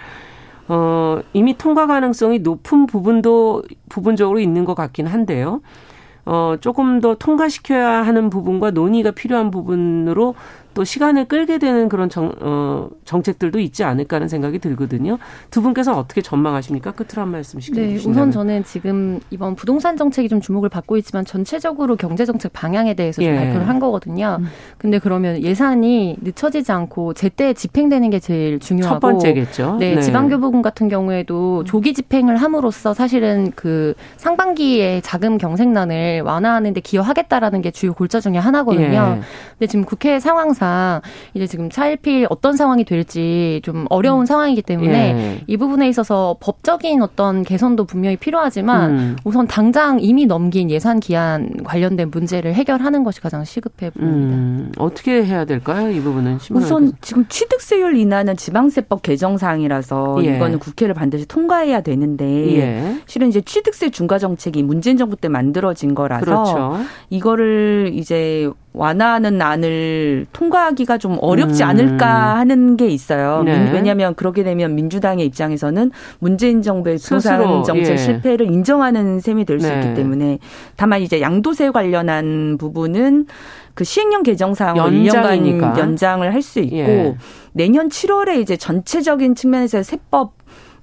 [0.68, 5.60] 어, 이미 통과 가능성이 높은 부분도 부분적으로 있는 것 같긴 한데요.
[6.26, 10.34] 어, 조금 더 통과시켜야 하는 부분과 논의가 필요한 부분으로
[10.78, 15.18] 또 시간을 끌게 되는 그런 정, 어, 정책들도 있지 않을까 하는 생각이 들거든요.
[15.50, 16.92] 두 분께서는 어떻게 전망하십니까?
[16.92, 18.12] 끝으로 한 말씀씩 네, 해주신다면.
[18.12, 23.20] 우선 저는 지금 이번 부동산 정책이 좀 주목을 받고 있지만 전체적으로 경제 정책 방향에 대해서
[23.20, 23.36] 좀 예.
[23.36, 24.36] 발표를 한 거거든요.
[24.38, 24.46] 음.
[24.78, 29.78] 근데 그러면 예산이 늦춰지지 않고 제때 집행되는 게 제일 중요하고 첫 번째겠죠.
[29.80, 30.00] 네, 네.
[30.00, 37.72] 지방교부금 같은 경우에도 조기 집행을 함으로써 사실은 그 상반기에 자금 경색난을 완화하는 데 기여하겠다라는 게
[37.72, 39.16] 주요 골자 중에 하나거든요.
[39.16, 39.20] 예.
[39.58, 41.00] 근데 지금 국회 상황상 상황상
[41.34, 44.26] 이제 지금 차일필 어떤 상황이 될지 좀 어려운 음.
[44.26, 45.44] 상황이기 때문에 예.
[45.46, 49.16] 이 부분에 있어서 법적인 어떤 개선도 분명히 필요하지만 음.
[49.24, 54.36] 우선 당장 이미 넘긴 예산 기한 관련된 문제를 해결하는 것이 가장 시급해 보입니다.
[54.36, 54.72] 음.
[54.78, 55.90] 어떻게 해야 될까요?
[55.90, 60.36] 이 부분은 우선 지금 취득세율 인하는 지방세법 개정 사항이라서 예.
[60.36, 63.00] 이거는 국회를 반드시 통과해야 되는데 예.
[63.06, 66.76] 실은 이제 취득세 중과 정책이 문재인 정부 때 만들어진 거라서 그렇죠.
[67.10, 71.68] 이거를 이제 완화하는 안을 통과하기가 좀 어렵지 음.
[71.68, 73.42] 않을까 하는 게 있어요.
[73.44, 73.70] 네.
[73.72, 77.96] 왜냐하면 그렇게 되면 민주당의 입장에서는 문재인 정부의 부산 정책 예.
[77.96, 79.80] 실패를 인정하는 셈이 될수 네.
[79.80, 80.38] 있기 때문에
[80.76, 83.26] 다만 이제 양도세 관련한 부분은
[83.74, 87.16] 그 시행령 개정 사항을 1년간 연장을 할 수 있고 예.
[87.52, 90.34] 내년 7월에 이제 전체적인 측면에서 세법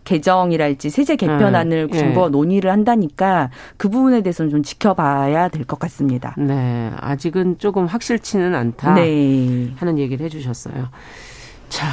[0.05, 1.99] 개정이랄지 세제 개편안을 네.
[1.99, 2.31] 정부가 네.
[2.31, 6.35] 논의를 한다니까 그 부분에 대해서는 좀 지켜봐야 될 것 같습니다.
[6.37, 9.73] 네, 아직은 조금 확실치는 않다 네.
[9.75, 10.89] 하는 얘기를 해주셨어요.
[11.69, 11.87] 자,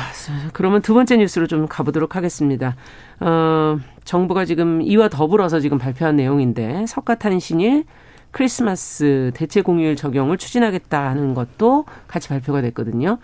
[0.53, 2.77] 그러면 두 번째 뉴스로 좀 가보도록 하겠습니다.
[3.20, 7.85] 어, 정부가 지금 이와 더불어서 지금 발표한 내용인데 석가탄신일
[8.31, 13.18] 크리스마스 대체 공휴일 적용을 추진하겠다는 것도 같이 발표가 됐거든요.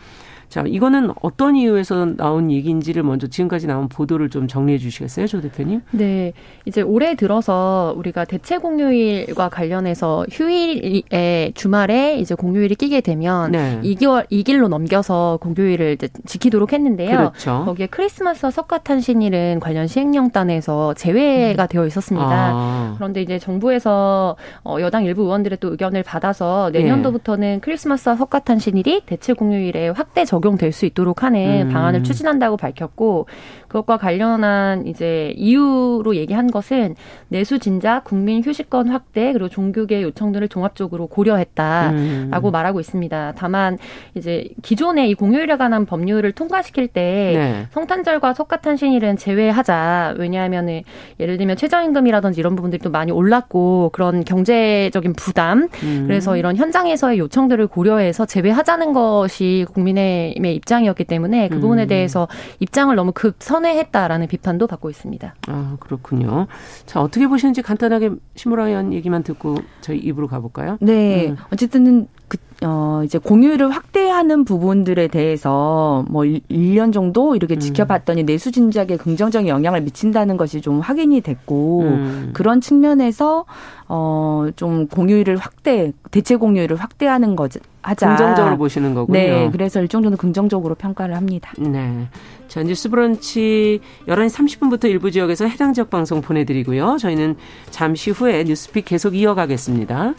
[0.49, 5.83] 자, 이거는 어떤 이유에서 나온 얘기인지를 먼저 지금까지 나온 보도를 좀 정리해 주시겠어요, 조 대표님?
[5.91, 6.33] 네.
[6.65, 13.79] 이제 올해 들어서 우리가 대체 공휴일과 관련해서 휴일에 주말에 이제 공휴일이 끼게 되면 네.
[13.83, 17.17] 2개월 2일로 넘겨서 공휴일을 이제 지키도록 했는데요.
[17.17, 17.63] 그렇죠.
[17.67, 21.69] 거기에 크리스마스와 석가탄신일은 관련 시행령단에서 제외가 음.
[21.69, 22.29] 되어 있었습니다.
[22.31, 22.95] 아.
[22.97, 27.61] 그런데 이제 정부에서 어, 여당 일부 의원들의 또 의견을 받아서 내년도부터는 네.
[27.61, 31.73] 크리스마스와 석가탄신일이 대체 공휴일에 확대 적 적용될 수 있도록 하는 음.
[31.73, 33.27] 방안을 추진한다고 밝혔고
[33.69, 36.97] 그것과 관련한 이제 이유로 얘기한 것은
[37.29, 42.53] 내수 진작 국민 휴식권 확대 그리고 종교계 요청들을 종합적으로 고려했다라고 음.
[42.53, 43.35] 말하고 있습니다.
[43.37, 43.79] 다만
[44.15, 47.67] 이제 기존의 이 공휴일에 관한 법률을 통과시킬 때 네.
[47.71, 50.15] 성탄절과 석가탄신일은 제외하자.
[50.19, 50.83] 왜냐하면은
[51.21, 56.05] 예를 들면 최저임금이라든지 이런 부분들이 또 많이 올랐고 그런 경제적인 부담 음.
[56.07, 61.89] 그래서 이런 현장에서의 요청들을 고려해서 제외하자는 것이 국민의힘의 입장이었기 때문에 그 부분에 음.
[61.89, 62.29] 대해서
[62.61, 65.35] 입장을 너무 급선 선회했다라는 비판도 받고 있습니다.
[65.49, 66.47] 아 그렇군요.
[66.87, 70.79] 자 어떻게 보시는지 간단하게 심으라 의원 얘기만 듣고 저희 입으로 가볼까요?
[70.81, 71.37] 네, 음.
[71.53, 77.61] 어쨌든 그, 어, 이제 공유를 확대하는 부분들에 대해서 뭐 1년 정도 이렇게 음.
[77.61, 82.31] 지켜봤더니 내수 진작에 긍정적인 영향을 미친다는 것이 좀 확인이 됐고 음.
[82.35, 83.45] 그런 측면에서
[83.89, 87.49] 어, 좀 공유율을 확대, 대체 공유율을 확대하는 거
[87.83, 88.09] 하자.
[88.17, 89.19] 긍정적으로 보시는 거군요.
[89.19, 89.49] 네.
[89.51, 91.53] 그래서 일정 정도 긍정적으로 평가를 합니다.
[91.57, 92.07] 네.
[92.49, 96.99] 자, 뉴스 브런치 11시 30분부터 일부 지역에서 해당 지역 방송 보내드리고요.
[96.99, 97.37] 저희는
[97.71, 100.15] 잠시 후에 뉴스픽 계속 이어가겠습니다.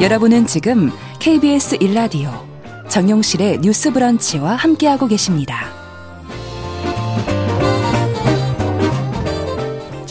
[0.00, 0.90] 여러분은 지금
[1.20, 2.30] KBS 1라디오
[2.88, 5.81] 정용실의 뉴스 브런치와 함께하고 계십니다.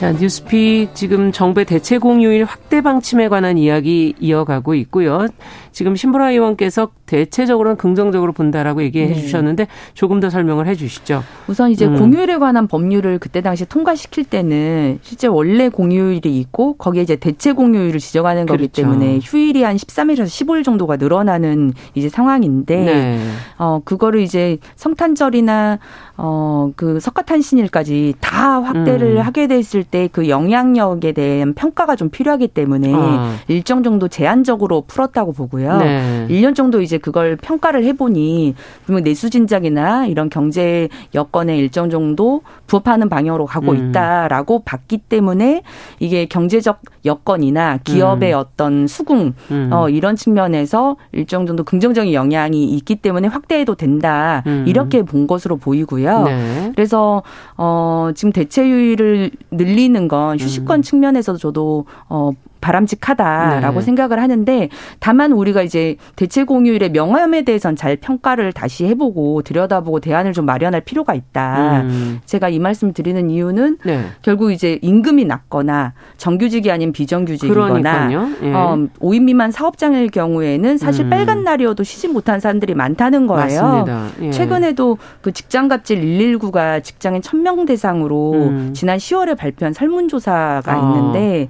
[0.01, 5.27] 자, 뉴스픽 지금 정부의 대체 공휴일 확대 방침에 관한 이야기 이어가고 있고요.
[5.71, 9.13] 지금 신보라 의원께서 대체적으로는 긍정적으로 본다라고 얘기해 네.
[9.15, 11.23] 주셨는데 조금 더 설명을 해 주시죠.
[11.47, 11.97] 우선 이제 음.
[11.97, 17.99] 공휴일에 관한 법률을 그때 당시 통과시킬 때는 실제 원래 공휴일이 있고 거기에 이제 대체 공휴일을
[17.99, 18.81] 지정하는 거기 그렇죠.
[18.83, 23.19] 때문에 휴일이 한 13일에서 15일 정도가 늘어나는 이제 상황인데 네.
[23.57, 25.79] 어 그거를 이제 성탄절이나
[26.17, 29.21] 어그 석가탄신일까지 다 확대를 음.
[29.21, 33.33] 하게 됐을 때 그 영향력에 대한 평가가 좀 필요하기 때문에 어.
[33.47, 35.60] 일정 정도 제한적으로 풀었다고 보고요.
[35.61, 36.27] 네.
[36.29, 43.09] 1년 정도 이제 그걸 평가를 해보니 분명 내수 진작이나 이런 경제 여건에 일정 정도 부합하는
[43.09, 43.89] 방향으로 가고 음.
[43.89, 45.63] 있다라고 봤기 때문에
[45.99, 48.39] 이게 경제적 여건이나 기업의 음.
[48.39, 49.69] 어떤 수긍 음.
[49.71, 54.65] 어 이런 측면에서 일정 정도 긍정적인 영향이 있기 때문에 확대해도 된다 음.
[54.67, 56.23] 이렇게 본 것으로 보이고요.
[56.23, 56.71] 네.
[56.75, 57.23] 그래서
[57.57, 60.81] 어 지금 대체율을 늘리는 건 휴식권 음.
[60.81, 63.85] 측면에서도 저도 어 바람직하다라고 네.
[63.85, 64.69] 생각을 하는데
[64.99, 70.81] 다만 우리가 이제 대체 공휴일의 명함에 대해서는 잘 평가를 다시 해보고 들여다보고 대안을 좀 마련할
[70.81, 71.81] 필요가 있다.
[71.81, 72.21] 음.
[72.25, 74.05] 제가 이 말씀 드리는 이유는 네.
[74.21, 78.11] 결국 이제 임금이 낮거나 정규직이 아닌 비정규직이거나
[78.43, 78.53] 예.
[78.53, 81.09] 어, 5인 미만 사업장일 경우에는 사실 음.
[81.09, 83.85] 빨간 날이어도 쉬지 못한 사람들이 많다는 거예요.
[84.21, 84.31] 예.
[84.31, 88.73] 최근에도 그 직장갑질 119가 직장인 1000명 대상으로 음.
[88.73, 90.77] 지난 10월에 발표한 설문조사가 아.
[90.77, 91.49] 있는데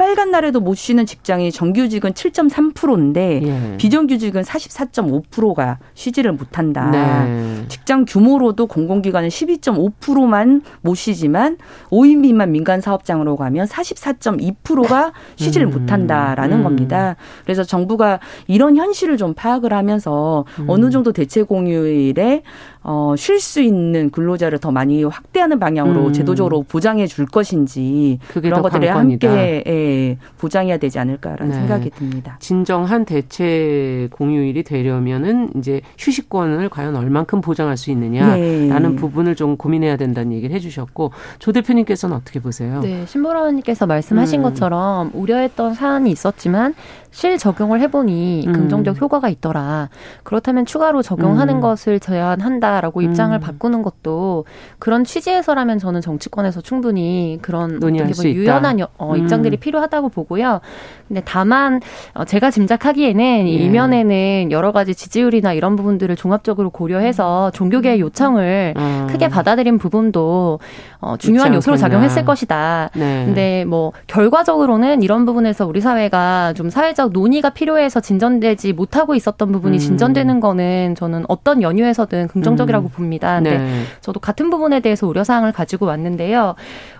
[0.00, 3.76] 빨간 날에도 못 쉬는 직장이 정규직은 7.3%인데 예.
[3.76, 6.88] 비정규직은 44.5%가 쉬지를 못한다.
[6.90, 7.66] 네.
[7.68, 11.58] 직장 규모로도 공공기관은 12.5%만 못 쉬지만
[11.90, 15.70] 5인 미만 민간 사업장으로 가면 44.2%가 쉬지를 음.
[15.72, 16.62] 못한다라는 음.
[16.64, 17.16] 겁니다.
[17.44, 20.64] 그래서 정부가 이런 현실을 좀 파악을 하면서 음.
[20.70, 22.42] 어느 정도 대체 공휴일에
[22.82, 26.12] 어, 쉴 수 있는 근로자를 더 많이 확대하는 방향으로 음.
[26.12, 31.54] 제도적으로 보장해 줄 것인지 그런 것들을 함께 예, 보장해야 되지 않을까라는 네.
[31.54, 32.36] 생각이 듭니다.
[32.40, 38.96] 진정한 대체 공휴일이 되려면은 이제 휴식권을 과연 얼만큼 보장할 수 있느냐라는 네.
[38.96, 42.80] 부분을 좀 고민해야 된다는 얘기를 해주셨고 조 대표님께서는 어떻게 보세요?
[42.80, 44.42] 네, 신보라 의원님께서 말씀하신 음.
[44.44, 46.74] 것처럼 우려했던 사안이 있었지만
[47.10, 48.52] 실 적용을 해보니 음.
[48.52, 49.88] 긍정적 효과가 있더라.
[50.22, 51.60] 그렇다면 추가로 적용하는 음.
[51.60, 53.40] 것을 제한한다 라고 입장을 음.
[53.40, 54.44] 바꾸는 것도
[54.78, 58.88] 그런 취지에서라면 저는 정치권에서 충분히 그런 논의할 수 유연한 있다.
[58.98, 59.60] 어, 입장들이 음.
[59.60, 60.60] 필요하다고 보고요.
[61.08, 61.80] 근데 다만
[62.14, 63.50] 어, 제가 짐작하기에는 예.
[63.50, 68.00] 이면에는 여러 가지 지지율이나 이런 부분들을 종합적으로 고려해서 종교계의 음.
[68.00, 69.06] 요청을 음.
[69.10, 70.60] 크게 받아들인 부분도
[71.00, 72.90] 어, 중요한 요소로 작용했을 것이다.
[72.94, 73.24] 네.
[73.24, 79.76] 근데 뭐 결과적으로는 이런 부분에서 우리 사회가 좀 사회적 논의가 필요해서 진전되지 못하고 있었던 부분이
[79.76, 79.78] 음.
[79.78, 82.90] 진전되는 거는 저는 어떤 연유에서든 긍정적이라고 음.
[82.90, 83.36] 봅니다.
[83.36, 83.82] 근데 네.
[84.00, 86.54] 저도 같은 부분에 대해서 우려 사항을 가지고 왔는데요.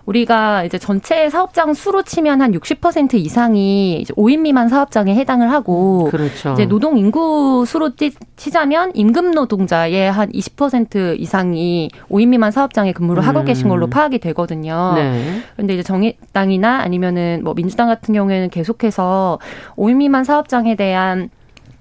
[0.07, 6.09] 우리가 이제 전체 사업장 수로 치면 한 60% 이상이 이제 5인 미만 사업장에 해당을 하고
[6.11, 6.53] 그렇죠.
[6.53, 7.91] 이제 노동 인구 수로
[8.37, 13.29] 치자면 임금 노동자의 한 20% 이상이 5인 미만 사업장에 근무를 음.
[13.29, 14.93] 하고 계신 걸로 파악이 되거든요.
[14.95, 15.41] 네.
[15.55, 19.39] 그런데 이제 정의당이나 아니면은 뭐 민주당 같은 경우에는 계속해서
[19.77, 21.31] 5인 미만 사업장에 대한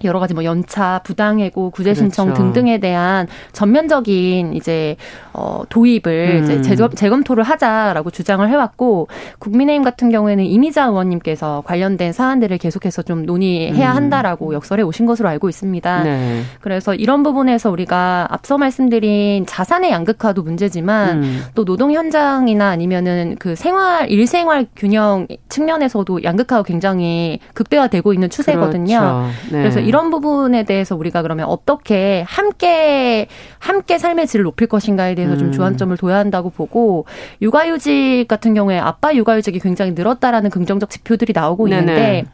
[0.03, 2.43] 여러 가지 뭐 연차, 부당해고, 구제 신청 그렇죠.
[2.43, 4.95] 등등에 대한 전면적인 이제
[5.33, 6.43] 어 도입을 음.
[6.43, 9.07] 이제 재검, 재검토를 하자라고 주장을 해왔고
[9.39, 13.95] 국민의힘 같은 경우에는 이미자 의원님께서 관련된 사안들을 계속해서 좀 논의해야 음.
[13.95, 16.03] 한다라고 역설해 오신 것으로 알고 있습니다.
[16.03, 16.41] 네.
[16.61, 21.43] 그래서 이런 부분에서 우리가 앞서 말씀드린 자산의 양극화도 문제지만 음.
[21.55, 28.99] 또 노동 현장이나 아니면은 그 생활 일생활 균형 측면에서도 양극화가 굉장히 극대화되고 있는 추세거든요.
[28.99, 29.27] 그렇죠.
[29.51, 29.59] 네.
[29.59, 35.47] 그래서 이런 부분에 대해서 우리가 그러면 어떻게 함께 함께 삶의 질을 높일 것인가에 대해서 좀
[35.47, 35.51] 음.
[35.51, 37.05] 주안점을 둬야 한다고 보고
[37.41, 42.25] 육아휴직 같은 경우에 아빠 육아휴직이 굉장히 늘었다라는 긍정적 지표들이 나오고 있는데.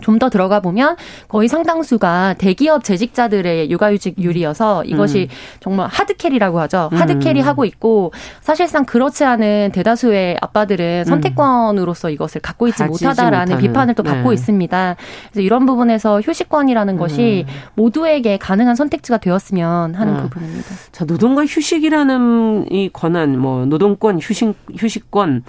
[0.00, 5.34] 좀 더 들어가 보면 거의 상당수가 대기업 재직자들의 육아휴직률이어서 이것이 음.
[5.58, 6.90] 정말 하드캐리라고 하죠.
[6.92, 7.46] 하드캐리 음.
[7.46, 11.04] 하고 있고 사실상 그렇지 않은 대다수의 아빠들은 음.
[11.04, 13.58] 선택권으로서 이것을 갖고 있지 못하다라는 못하는.
[13.58, 14.34] 비판을 또 받고 네.
[14.34, 14.96] 있습니다.
[15.32, 17.52] 그래서 이런 부분에서 휴식권이라는 것이 음.
[17.74, 20.22] 모두에게 가능한 선택지가 되었으면 하는 아.
[20.22, 20.68] 부분입니다.
[20.92, 25.42] 자, 노동과 휴식이라는 이 권한, 뭐 노동권, 휴식 휴식권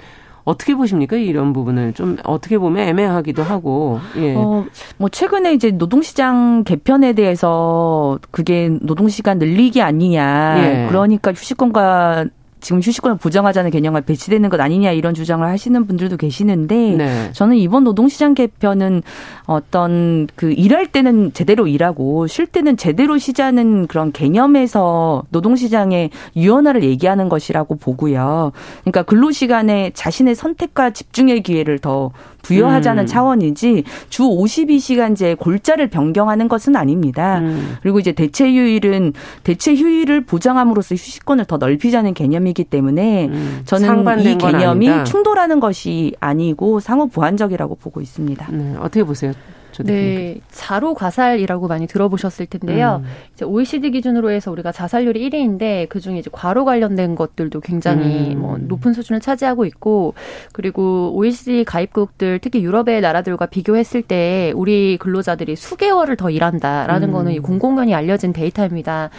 [0.46, 1.16] 어떻게 보십니까?
[1.16, 4.00] 이런 부분을 좀 어떻게 보면 애매하기도 하고.
[4.18, 4.36] 예.
[4.36, 4.66] 어,
[4.98, 10.56] 뭐 최근에 이제 노동시장 개편에 대해서 그게 노동시간 늘리기 아니냐.
[10.58, 10.88] 예.
[10.90, 12.26] 그러니까 휴식권과
[12.64, 17.30] 지금 휴식권을 보장하자는 개념을 배치되는 것 아니냐 이런 주장을 하시는 분들도 계시는데 네.
[17.34, 19.04] 저는 이번 노동시장 개편은
[19.46, 27.28] 어떤 그 일할 때는 제대로 일하고 쉴 때는 제대로 쉬자는 그런 개념에서 노동시장의 유연화를 얘기하는
[27.28, 28.54] 것이라고 보고요.
[28.82, 32.12] 그러니까 근로시간에 자신의 선택과 집중의 기회를 더
[32.44, 33.08] 부여하자는 음.
[33.08, 37.40] 차원이지 주 52시간제 골자를 변경하는 것은 아닙니다.
[37.40, 37.78] 음.
[37.82, 43.62] 그리고 이제 대체 휴일은 대체 휴일을 보장함으로써 휴식권을 더 넓히자는 개념이기 때문에 음.
[43.66, 48.48] 저는 이 개념이 충돌하는 것이 아니고 상호 보완적이라고 보고 있습니다.
[48.52, 49.34] 네, 어떻게 보세요?
[49.82, 53.02] 네, 자로 과살이라고 많이 들어보셨을 텐데요.
[53.04, 53.10] 음.
[53.34, 58.40] 이제 OECD 기준으로 해서 우리가 자살률이 1위인데 그 중에 이제 과로 관련된 것들도 굉장히 음.
[58.40, 60.14] 뭐 높은 수준을 차지하고 있고
[60.52, 67.14] 그리고 OECD 가입국들 특히 유럽의 나라들과 비교했을 때 우리 근로자들이 수개월을 더 일한다라는 음.
[67.14, 69.10] 거는 공공연히 알려진 데이터입니다.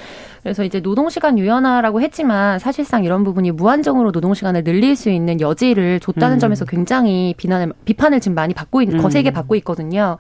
[0.44, 6.36] 그래서 이제 노동시간 유연화라고 했지만 사실상 이런 부분이 무한정으로 노동시간을 늘릴 수 있는 여지를 줬다는
[6.36, 6.38] 음.
[6.38, 9.32] 점에서 굉장히 비난을, 비판을 지금 많이 받고 있는, 거세게 음.
[9.32, 10.18] 받고 있거든요.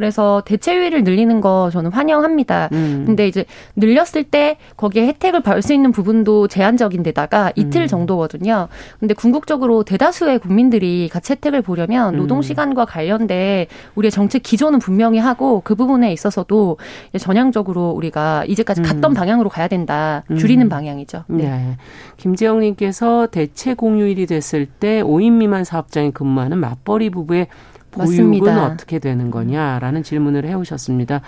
[0.00, 2.70] 그래서 대체율을 늘리는 거 저는 환영합니다.
[2.72, 3.02] 음.
[3.04, 3.44] 근데 이제
[3.76, 7.86] 늘렸을 때 거기에 혜택을 받을 수 있는 부분도 제한적인 데다가 이틀 음.
[7.86, 8.68] 정도거든요.
[8.98, 12.20] 근데 궁극적으로 대다수의 국민들이 같이 혜택을 보려면 음.
[12.20, 16.78] 노동 시간과 관련돼 우리의 정책 기조는 분명히 하고 그 부분에 있어서도
[17.18, 19.14] 전향적으로 우리가 이제까지 갔던 음.
[19.14, 20.24] 방향으로 가야 된다.
[20.38, 20.68] 줄이는 음.
[20.70, 21.24] 방향이죠.
[21.26, 21.44] 네.
[21.44, 21.76] 네.
[22.16, 27.48] 김재영 님께서 대체 공휴일이 됐을 때 5인 미만 사업장에 근무하는 맞벌이 부부의
[27.90, 28.66] 보육은 맞습니다.
[28.66, 31.20] 어떻게 되는 거냐라는 질문을 해오셨습니다.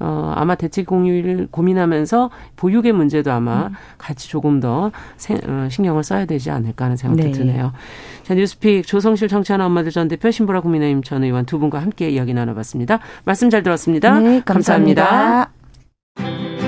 [0.00, 3.72] 어, 아마 대책 공유를 고민하면서 보육의 문제도 아마 음.
[3.98, 7.32] 같이 조금 더 세, 어, 신경을 써야 되지 않을까 하는 생각도 네.
[7.32, 7.72] 드네요.
[8.22, 12.34] 자, 뉴스픽 조성실 청취하는 엄마들 전 대표 신보라 국민의힘 전 의원 두 분과 함께 이야기
[12.34, 13.00] 나눠봤습니다.
[13.24, 14.20] 말씀 잘 들었습니다.
[14.20, 15.50] 네, 감사합니다.
[16.14, 16.67] 감사합니다.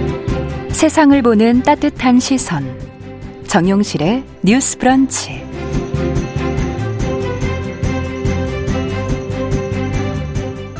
[0.81, 2.63] 세상을 보는 따뜻한 시선.
[3.45, 5.43] 정용실의 뉴스 브런치.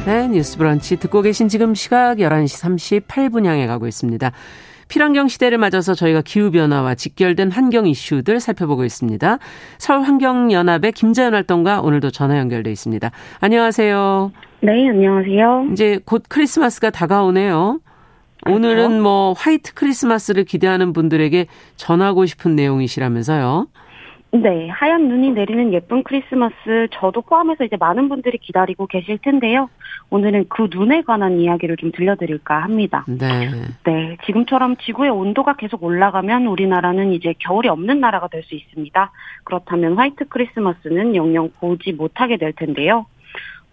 [0.08, 4.32] 네, 뉴스 브런치 듣고 계신 지금 시각 11시 38분 향해 가고 있습니다.
[4.88, 9.38] 필환경 시대를 맞아서 저희가 기후변화와 직결된 환경 이슈들 살펴보고 있습니다.
[9.78, 13.12] 서울환경연합의 김자연 활동가 오늘도 전화 연결돼 있습니다.
[13.40, 14.32] 안녕하세요.
[14.62, 15.68] 네, 안녕하세요.
[15.74, 17.82] 이제 곧 크리스마스가 다가오네요.
[18.44, 18.56] 그렇죠?
[18.56, 23.68] 오늘은 뭐 화이트 크리스마스를 기대하는 분들에게 전하고 싶은 내용이시라면서요.
[24.34, 29.70] 네, 하얀 눈이 내리는 예쁜 크리스마스 저도 포함해서 이제 많은 분들이 기다리고 계실 텐데요.
[30.10, 33.04] 오늘은 그 눈에 관한 이야기를 좀 들려드릴까 합니다.
[33.10, 33.50] 네.
[33.84, 39.12] 네, 지금처럼 지구의 온도가 계속 올라가면 우리나라는 이제 겨울이 없는 나라가 될 수 있습니다.
[39.44, 43.06] 그렇다면 화이트 크리스마스는 영영 보지 못하게 될 텐데요.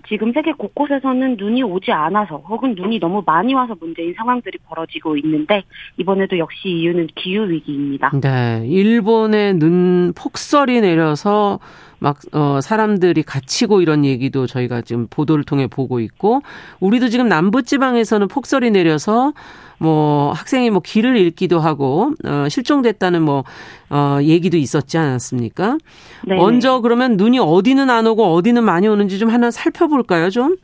[0.09, 5.63] 지금 세계 곳곳에서는 눈이 오지 않아서 혹은 눈이 너무 많이 와서 문제인 상황들이 벌어지고 있는데
[5.99, 8.11] 이번에도 역시 이유는 기후 위기입니다.
[8.21, 11.59] 네, 일본에 눈 폭설이 내려서
[11.99, 16.41] 막 어, 사람들이 갇히고 이런 얘기도 저희가 지금 보도를 통해 보고 있고
[16.81, 19.33] 우리도 지금 남부 지방에서는 폭설이 내려서
[19.79, 25.79] 뭐 학생이 뭐 길을 잃기도 하고 어 실종됐다는 뭐어 얘기도 있었지 않았습니까?
[26.27, 26.37] 네.
[26.37, 30.57] 먼저 그러면 눈이 어디는 안 오고 어디는 많이 오는지 좀 하나 살펴볼까요, 좀?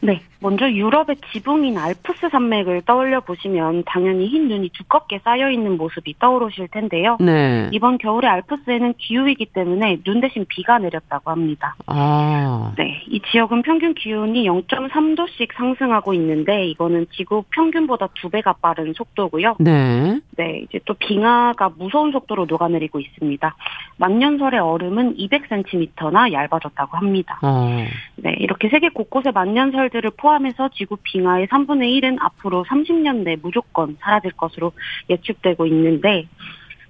[0.00, 0.22] 네.
[0.40, 6.68] 먼저 유럽의 지붕인 알프스 산맥을 떠올려 보시면 당연히 흰 눈이 두껍게 쌓여 있는 모습이 떠오르실
[6.68, 7.16] 텐데요.
[7.20, 7.68] 네.
[7.72, 11.74] 이번 겨울에 알프스에는 기후이기 때문에 눈 대신 비가 내렸다고 합니다.
[11.86, 12.72] 아.
[12.76, 13.02] 네.
[13.08, 19.56] 이 지역은 평균 기온이 0.3도씩 상승하고 있는데 이거는 지구 평균보다 두 배가 빠른 속도고요.
[19.58, 20.20] 네.
[20.36, 20.64] 네.
[20.68, 23.56] 이제 또 빙하가 무서운 속도로 녹아내리고 있습니다.
[23.98, 27.38] 만년설의 얼음은 200cm나 얇아졌다고 합니다.
[27.42, 27.86] 아.
[28.16, 28.36] 네.
[28.38, 34.32] 이렇게 세계 곳곳의 만년설들을 포 함해서 지구 빙하의 3분의 1은 앞으로 30년 내 무조건 사라질
[34.32, 34.72] 것으로
[35.10, 36.26] 예측되고 있는데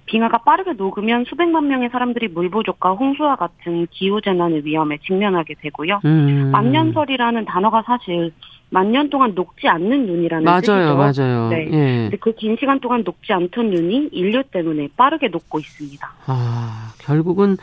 [0.05, 5.99] 빙하가 빠르게 녹으면 수백만 명의 사람들이 물 부족과 홍수와 같은 기후 재난의 위험에 직면하게 되고요.
[6.05, 6.49] 음.
[6.51, 8.31] 만년설이라는 단어가 사실
[8.69, 10.95] 만년 동안 녹지 않는 눈이라는 맞아요, 뜻이죠.
[10.95, 11.49] 맞아요.
[11.49, 11.65] 네.
[11.71, 12.01] 예.
[12.03, 16.09] 근데 그 긴 시간 동안 녹지 않던 눈이 인류 때문에 빠르게 녹고 있습니다.
[16.27, 17.57] 아, 결국은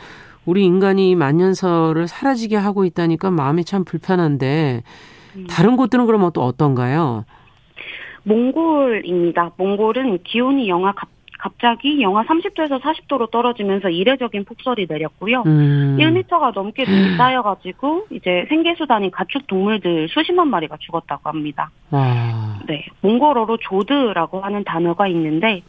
[0.45, 5.14] 우리 인간이 만년설을 사라지게 하고 있다니까 마음이 참 불편한데 음.
[5.49, 7.25] 다른 곳들은 그러면 또 어떤가요?
[8.23, 9.51] 몽골입니다.
[9.57, 15.43] 몽골은 기온이 영하 갑, 갑자기 영하 30도에서 40도로 떨어지면서 이례적인 폭설이 내렸고요.
[15.45, 15.97] 음.
[15.99, 21.69] 1m가 넘게 눈이 쌓여가지고 이제 생계수단인 가축 동물들 수십만 마리가 죽었다고 합니다.
[21.91, 22.59] 와.
[22.67, 25.61] 네, 몽골어로 조드라고 하는 단어가 있는데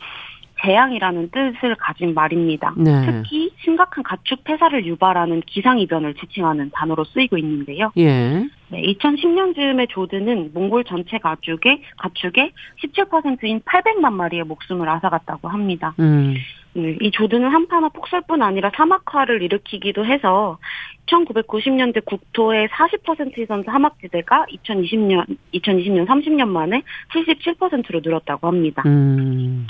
[0.67, 2.75] 재앙이라는 뜻을 가진 말입니다.
[2.77, 3.07] 네.
[3.07, 7.93] 특히 심각한 가축 폐사를 유발하는 기상이변을 지칭하는 단어로 쓰이고 있는데요.
[7.97, 8.45] 예.
[8.69, 12.53] 네, 2010년 즈음에 조드는 몽골 전체 가축의 가축의
[12.83, 15.95] 17%인 800만 마리의 목숨을 앗아갔다고 합니다.
[16.01, 16.35] 음.
[16.73, 20.59] 네, 이 조드는 한파나 폭설뿐 아니라 사막화를 일으키기도 해서
[21.07, 26.83] 1990년대 국토의 40% 이상 사막지대가 2020년 2020년 30년 만에
[27.15, 28.83] 77%로 늘었다고 합니다.
[28.85, 29.69] 음.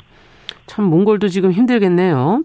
[0.67, 2.43] 참 몽골도 지금 힘들겠네요.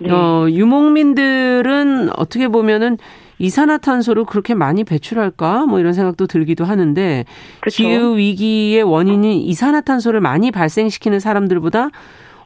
[0.00, 0.10] 네.
[0.10, 2.98] 어, 유목민들은 어떻게 보면은
[3.38, 5.66] 이산화탄소를 그렇게 많이 배출할까?
[5.66, 7.24] 뭐 이런 생각도 들기도 하는데
[7.60, 7.76] 그렇죠.
[7.76, 11.90] 기후 위기의 원인이 이산화탄소를 많이 발생시키는 사람들보다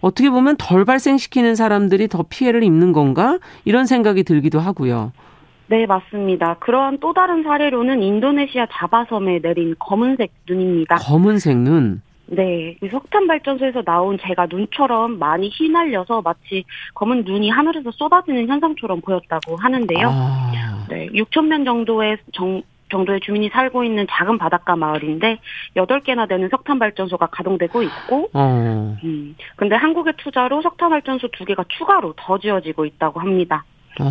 [0.01, 3.39] 어떻게 보면 덜 발생시키는 사람들이 더 피해를 입는 건가?
[3.65, 5.13] 이런 생각이 들기도 하고요.
[5.67, 6.57] 네, 맞습니다.
[6.61, 10.97] 그러한 또 다른 사례로는 인도네시아 자바섬에 내린 검은색 눈입니다.
[10.97, 12.01] 검은색 눈?
[12.31, 16.65] 네, 석탄 발전소에서 나온 제가 눈처럼 많이 휘날려서 마치
[16.95, 20.09] 검은 눈이 하늘에서 쏟아지는 현상처럼 보였다고 하는데요.
[20.11, 20.87] 아.
[20.91, 25.39] 네, 6천 명 정도의 정, 정도의 주민이 살고 있는 작은 바닷가 마을인데
[25.77, 28.97] 8개나 되는 석탄 발전소가 가동되고 있고 어.
[29.05, 33.65] 음, 근데 한국의 투자로 석탄 발전소 2개가 추가로 더 지어지고 있다고 합니다.
[34.01, 34.05] 어.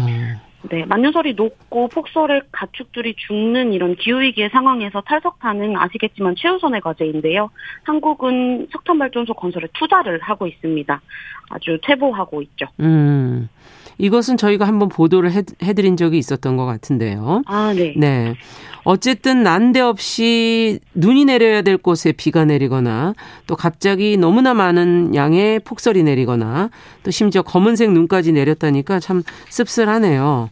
[0.69, 7.49] 네, 만년설이 높고 폭설에 가축들이 죽는 이런 기후위기의 상황에서 탈석탄은 아시겠지만 최우선의 과제인데요.
[7.83, 11.01] 한국은 석탄발전소 건설에 투자를 하고 있습니다.
[11.49, 12.67] 아주 퇴보하고 있죠.
[12.79, 13.49] 음.
[13.97, 17.41] 이것은 저희가 한번 보도를 해, 해드린 적이 있었던 것 같은데요.
[17.45, 17.93] 아, 네.
[17.97, 18.35] 네.
[18.83, 26.69] 어쨌든 난데없이 눈이 내려야 될 곳에 비가 내리거나 또 갑자기 너무나 많은 양의 폭설이 내리거나
[27.03, 30.49] 또 심지어 검은색 눈까지 내렸다니까 참 씁쓸하네요.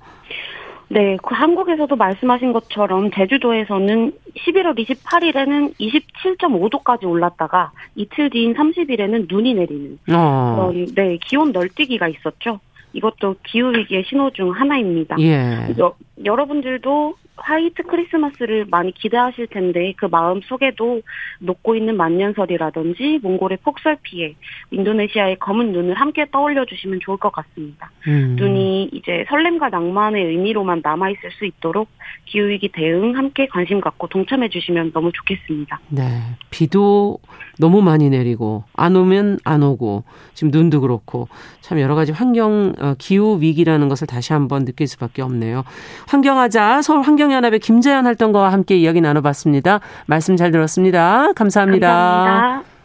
[0.87, 9.97] 네, 그 한국에서도 말씀하신 것처럼 제주도에서는 11월 28일에는 27.5도까지 올랐다가 이틀 뒤인 30일에는 눈이 내리는
[10.11, 10.71] 어.
[10.71, 12.59] 그런 네 기온 널뛰기가 있었죠.
[12.95, 15.17] 이것도 기후 위기의 신호 중 하나입니다.
[15.19, 15.67] 예.
[15.79, 21.01] 여, 여러분들도 화이트 크리스마스를 많이 기대하실 텐데 그 마음 속에도
[21.39, 24.35] 녹고 있는 만년설이라든지 몽골의 폭설 피해,
[24.71, 27.91] 인도네시아의 검은 눈을 함께 떠올려 주시면 좋을 것 같습니다.
[28.07, 28.35] 음.
[28.37, 31.89] 눈이 이제 설렘과 낭만의 의미로만 남아 있을 수 있도록
[32.25, 35.79] 기후 위기 대응 함께 관심 갖고 동참해 주시면 너무 좋겠습니다.
[35.89, 36.03] 네.
[36.49, 37.19] 비도
[37.59, 41.27] 너무 많이 내리고 안 오면 안 오고 지금 눈도 그렇고
[41.61, 45.63] 참 여러 가지 환경 어, 기후 위기라는 것을 다시 한번 느낄 수밖에 없네요.
[46.07, 49.79] 환경하자 서울 환경 연합의 김재현 활동가와 함께 이야기 나눠봤습니다.
[50.05, 51.33] 말씀 잘 들었습니다.
[51.33, 51.87] 감사합니다.
[51.87, 52.75] 감사합니다.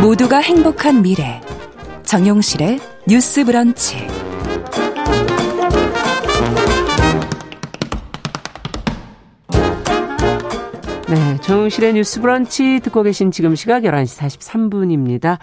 [0.00, 1.40] 모두가 행복한 미래
[2.04, 2.78] 정용실의
[3.08, 4.06] 뉴스 브런치
[11.08, 15.38] 네, 정용실의 뉴스 브런치 듣고 계신 지금 시각 11시 43분입니다.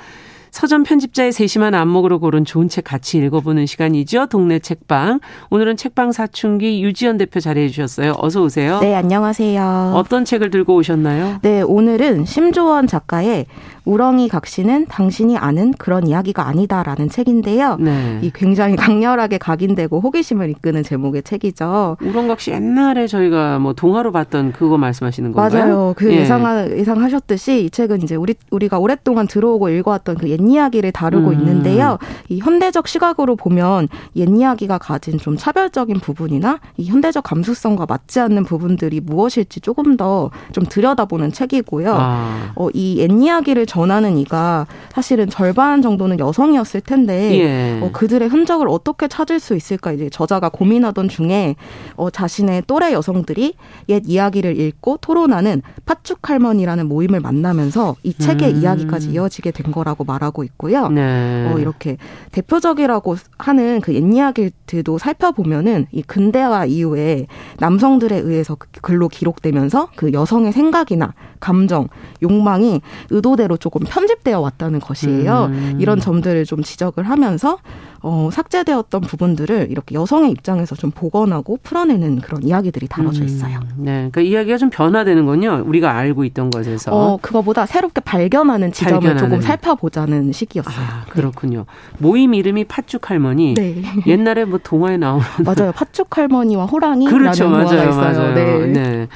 [0.55, 4.27] 서점 편집자의 세심한 안목으로 고른 좋은 책 같이 읽어보는 시간이죠.
[4.27, 5.19] 동네 책방.
[5.49, 8.13] 오늘은 책방 사춘기 유지연 대표 자리해 주셨어요.
[8.19, 8.79] 어서 오세요.
[8.79, 9.91] 네, 안녕하세요.
[9.95, 11.39] 어떤 책을 들고 오셨나요?
[11.41, 13.47] 네, 오늘은 심조원 작가의
[13.85, 17.77] 우렁이 각시는 당신이 아는 그런 이야기가 아니다라는 책인데요.
[17.79, 18.19] 네.
[18.21, 21.97] 이 굉장히 강렬하게 각인되고 호기심을 이끄는 제목의 책이죠.
[22.01, 25.63] 우렁각시 옛날에 저희가 뭐 동화로 봤던 그거 말씀하시는 건가요?
[25.65, 25.93] 맞아요.
[25.95, 26.17] 그 예.
[26.21, 31.33] 예상 예상하셨듯이 이 책은 이제 우리 우리가 오랫동안 들어오고 읽어왔던 그 옛 이야기를 다루고 음.
[31.39, 31.97] 있는데요.
[32.29, 38.43] 이 현대적 시각으로 보면 옛 이야기가 가진 좀 차별적인 부분이나 이 현대적 감수성과 맞지 않는
[38.45, 41.93] 부분들이 무엇일지 조금 더 좀 들여다보는 책이고요.
[41.97, 42.51] 아.
[42.55, 47.79] 어, 이옛 이야기를 전하는 이가 사실은 절반 정도는 여성이었을 텐데 예.
[47.81, 51.57] 어, 그들의 흔적을 어떻게 찾을 수 있을까 이제 저자가 고민하던 중에
[51.97, 53.55] 어, 자신의 또래 여성들이
[53.89, 58.61] 옛 이야기를 읽고 토론하는 팥죽 할머니라는 모임을 만나면서 이 책의 음.
[58.61, 60.87] 이야기까지 이어지게 된 거라고 말하고 있고요.
[60.87, 61.51] 네.
[61.51, 61.97] 어, 이렇게
[62.31, 67.27] 대표적이라고 하는 그 옛 이야기들도 살펴보면은 이 근대화 이후에
[67.59, 71.87] 남성들에 의해서 그 글로 기록되면서 그 여성의 생각이나 감정,
[72.21, 75.49] 욕망이 의도대로 조금 편집되어 왔다는 것이에요.
[75.51, 75.77] 음.
[75.79, 77.57] 이런 점들을 좀 지적을 하면서
[78.03, 83.25] 어, 삭제되었던 부분들을 이렇게 여성의 입장에서 좀 복원하고 풀어내는 그런 이야기들이 다뤄져 음.
[83.25, 83.57] 있어요.
[83.57, 83.69] 음.
[83.77, 85.63] 네, 그러니까 이야기가 좀 변화되는군요.
[85.65, 86.91] 우리가 알고 있던 것에서.
[86.95, 89.17] 어, 그거보다 새롭게 발견하는 지점을 발견하는.
[89.17, 90.75] 조금 살펴보자는 시기였어요.
[90.77, 91.65] 아, 그렇군요.
[91.93, 91.97] 네.
[91.97, 93.55] 모임 이름이 팥죽 할머니.
[93.55, 93.81] 네.
[94.05, 95.71] 옛날에 뭐 동화에 나오는 맞아요.
[95.71, 97.95] 팥죽 할머니와 호랑이라는 그렇죠, 맞아요, 있어요.
[97.95, 98.33] 맞아요.
[98.35, 98.65] 네.
[98.67, 99.07] 네.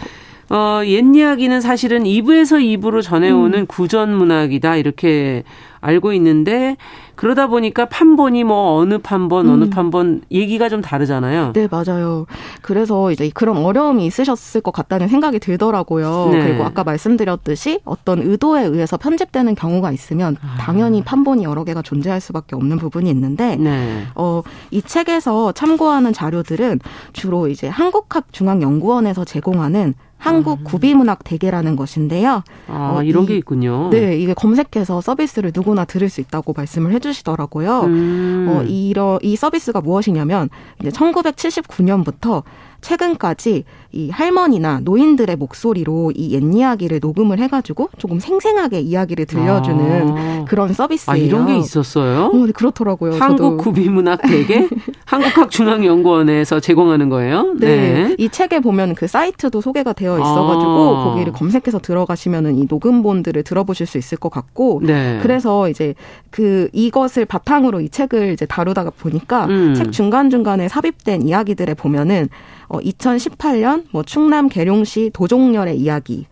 [0.50, 3.66] 어, 옛 이야기는 사실은 2부에서 2부로 전해오는 음.
[3.68, 5.44] 구전 문학이다 이렇게
[5.82, 6.76] 알고 있는데
[7.16, 9.52] 그러다 보니까 판본이 뭐 어느 판본 음.
[9.52, 11.54] 어느 판본 얘기가 좀 다르잖아요.
[11.54, 12.26] 네 맞아요.
[12.62, 16.30] 그래서 이제 그런 어려움이 있으셨을 것 같다는 생각이 들더라고요.
[16.32, 16.40] 네.
[16.42, 20.58] 그리고 아까 말씀드렸듯이 어떤 의도에 의해서 편집되는 경우가 있으면 아.
[20.60, 24.04] 당연히 판본이 여러 개가 존재할 수밖에 없는 부분이 있는데 네.
[24.16, 24.42] 어,
[24.72, 26.80] 이 책에서 참고하는 자료들은
[27.14, 30.64] 주로 이제 한국학중앙연구원에서 제공하는 한국 아.
[30.64, 32.44] 구비문학 대계라는 것인데요.
[32.68, 33.90] 아, 어, 이런 이, 게 있군요.
[33.90, 37.82] 네, 이게 검색해서 서비스를 누구나 들을 수 있다고 말씀을 해주시더라고요.
[37.86, 38.46] 음.
[38.50, 40.50] 어, 이러, 이 서비스가 무엇이냐면,
[40.80, 42.44] 이제 1979년부터
[42.82, 50.46] 최근까지 이 할머니나 노인들의 목소리로 이 옛 이야기를 녹음을 해가지고 조금 생생하게 이야기를 들려주는 아.
[50.48, 51.14] 그런 서비스예요.
[51.14, 52.32] 아, 이런 게 있었어요?
[52.34, 53.14] 어, 네, 그렇더라고요.
[53.16, 54.70] 한국 구비문학 대계
[55.06, 57.54] 한국학중앙연구원에서 제공하는 거예요?
[57.60, 57.68] 네.
[58.08, 58.16] 네.
[58.18, 61.04] 이 책에 보면 그 사이트도 소개가 되어 있어가지고 아.
[61.04, 65.20] 거기를 검색해서 들어가시면은 이 녹음본들을 들어보실 수 있을 것 같고 네.
[65.22, 65.94] 그래서 이제
[66.30, 69.76] 그 이것을 바탕으로 이 책을 이제 다루다가 보니까 음.
[69.76, 72.30] 책 중간 중간에 삽입된 이야기들에 보면은
[72.68, 76.28] 어, 2018년 뭐 충남 계룡시 도종렬의 이야기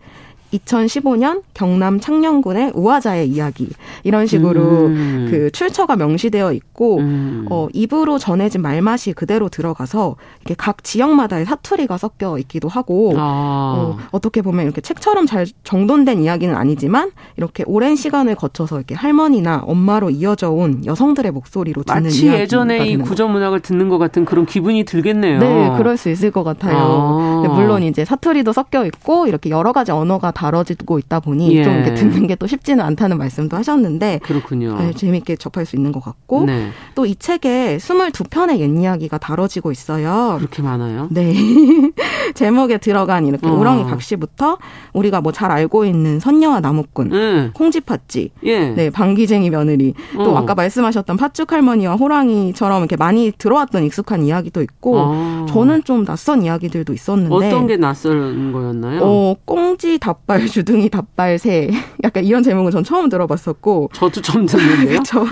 [0.52, 3.68] 2015년 경남 창녕군의 우화자의 이야기
[4.04, 5.28] 이런 식으로 음.
[5.30, 7.46] 그 출처가 명시되어 있고 음.
[7.50, 13.74] 어 입으로 전해진 말맛이 그대로 들어가서 이렇게 각 지역마다의 사투리가 섞여 있기도 하고 아.
[13.76, 19.62] 어, 어떻게 보면 이렇게 책처럼 잘 정돈된 이야기는 아니지만 이렇게 오랜 시간을 거쳐서 이렇게 할머니나
[19.66, 24.46] 엄마로 이어져 온 여성들의 목소리로 듣는 마치 예전에 이 구전 문학을 듣는 것 같은 그런
[24.46, 25.38] 기분이 들겠네요.
[25.38, 26.76] 네, 그럴 수 있을 것 같아요.
[26.78, 27.48] 아.
[27.48, 31.64] 물론 이제 사투리도 섞여 있고 이렇게 여러 가지 언어가 다뤄지고 있다 보니 예.
[31.64, 34.76] 좀 이렇게 듣는 게 또 쉽지는 않다는 말씀도 하셨는데 그렇군요.
[34.78, 36.68] 네, 재미있게 접할 수 있는 것 같고 네.
[36.94, 40.36] 또이 책에 22편의 옛 이야기가 다뤄지고 있어요.
[40.38, 41.08] 그렇게 많아요?
[41.10, 41.34] 네.
[42.34, 43.52] 제목에 들어간 이렇게 어.
[43.52, 44.58] 우렁이 각시부터
[44.92, 47.50] 우리가 뭐 잘 알고 있는 선녀와 나무꾼, 음.
[47.54, 48.70] 콩쥐팥쥐, 예.
[48.70, 50.24] 네, 방귀쟁이 며느리, 어.
[50.24, 55.46] 또 아까 말씀하셨던 팥죽 할머니와 호랑이처럼 이렇게 많이 들어왔던 익숙한 이야기도 있고 어.
[55.48, 59.00] 저는 좀 낯선 이야기들도 있었는데 어떤 게 낯선 거였나요?
[59.02, 59.98] 어, 꽁지
[60.28, 61.70] 닭발 주둥이 닭발 새
[62.04, 65.00] 약간 이런 제목은 전 처음 들어봤었고 저도 처음 듣는데요.
[65.04, 65.26] 저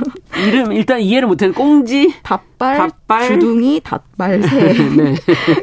[0.48, 3.28] 이름 일단 이해를 못했는 꽁지 닭발, 닭발.
[3.28, 5.14] 주둥이 닭발 새 네.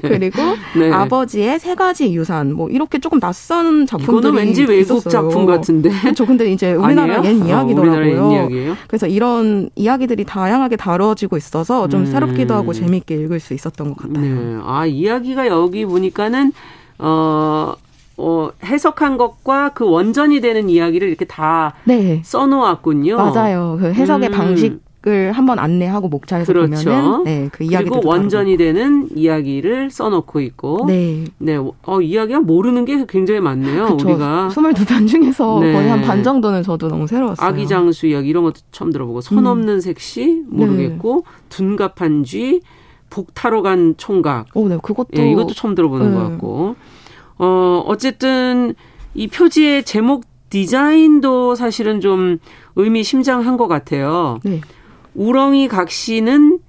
[0.04, 0.38] 그리고
[0.78, 0.92] 네.
[0.92, 5.12] 아버지의 세 가지 유산 뭐 이렇게 조금 낯선 작품들이 왠지 외국 있었어요.
[5.12, 6.28] 작품 같은데 그렇죠.
[6.28, 8.24] 근데 이제 우리나라 옛 이야기더라고요.
[8.24, 8.78] 어, 이야기예요?
[8.88, 12.06] 그래서 이런 이야기들이 다양하게 다뤄지고 있어서 좀 음.
[12.06, 14.36] 새롭기도 하고 재미있게 읽을 수 있었던 것 같아요.
[14.36, 14.60] 네.
[14.64, 16.54] 아 이야기가 여기 보니까는
[17.00, 17.74] 어
[18.18, 22.22] 어, 해석한 것과 그 원전이 되는 이야기를 이렇게 다 네.
[22.24, 23.18] 써놓았군요.
[23.18, 23.78] 맞아요.
[23.80, 24.32] 그 해석의 음.
[24.32, 26.90] 방식을 한번 안내하고 목차에서 그렇죠.
[26.90, 32.86] 보면은 네, 그 이야기 그리고 원전이 되는 이야기를 써놓고 있고 네, 네, 어 이야기가 모르는
[32.86, 33.98] 게 굉장히 많네요.
[33.98, 34.10] 그쵸.
[34.10, 35.74] 우리가 22편 중에서 네.
[35.74, 37.48] 거의 한 반 정도는 저도 너무 새로웠어요.
[37.48, 39.46] 아기 장수 이야기 이런 것도 처음 들어보고 손 음.
[39.48, 39.80] 없는 음.
[39.80, 41.46] 색시 모르겠고 네.
[41.50, 42.62] 둔갑한 쥐
[43.10, 44.48] 복타로 간 총각.
[44.56, 46.16] 오, 네, 그것도 예, 이것도 처음 들어보는 네.
[46.18, 46.76] 것 같고.
[47.38, 48.76] 어, 어쨌든
[49.14, 52.38] 이 표지의 제목 디자인도 사실은 좀
[52.76, 54.40] 의미심장한 것 같아요.
[54.44, 54.62] 네.
[55.16, 56.60] 우렁이 각시는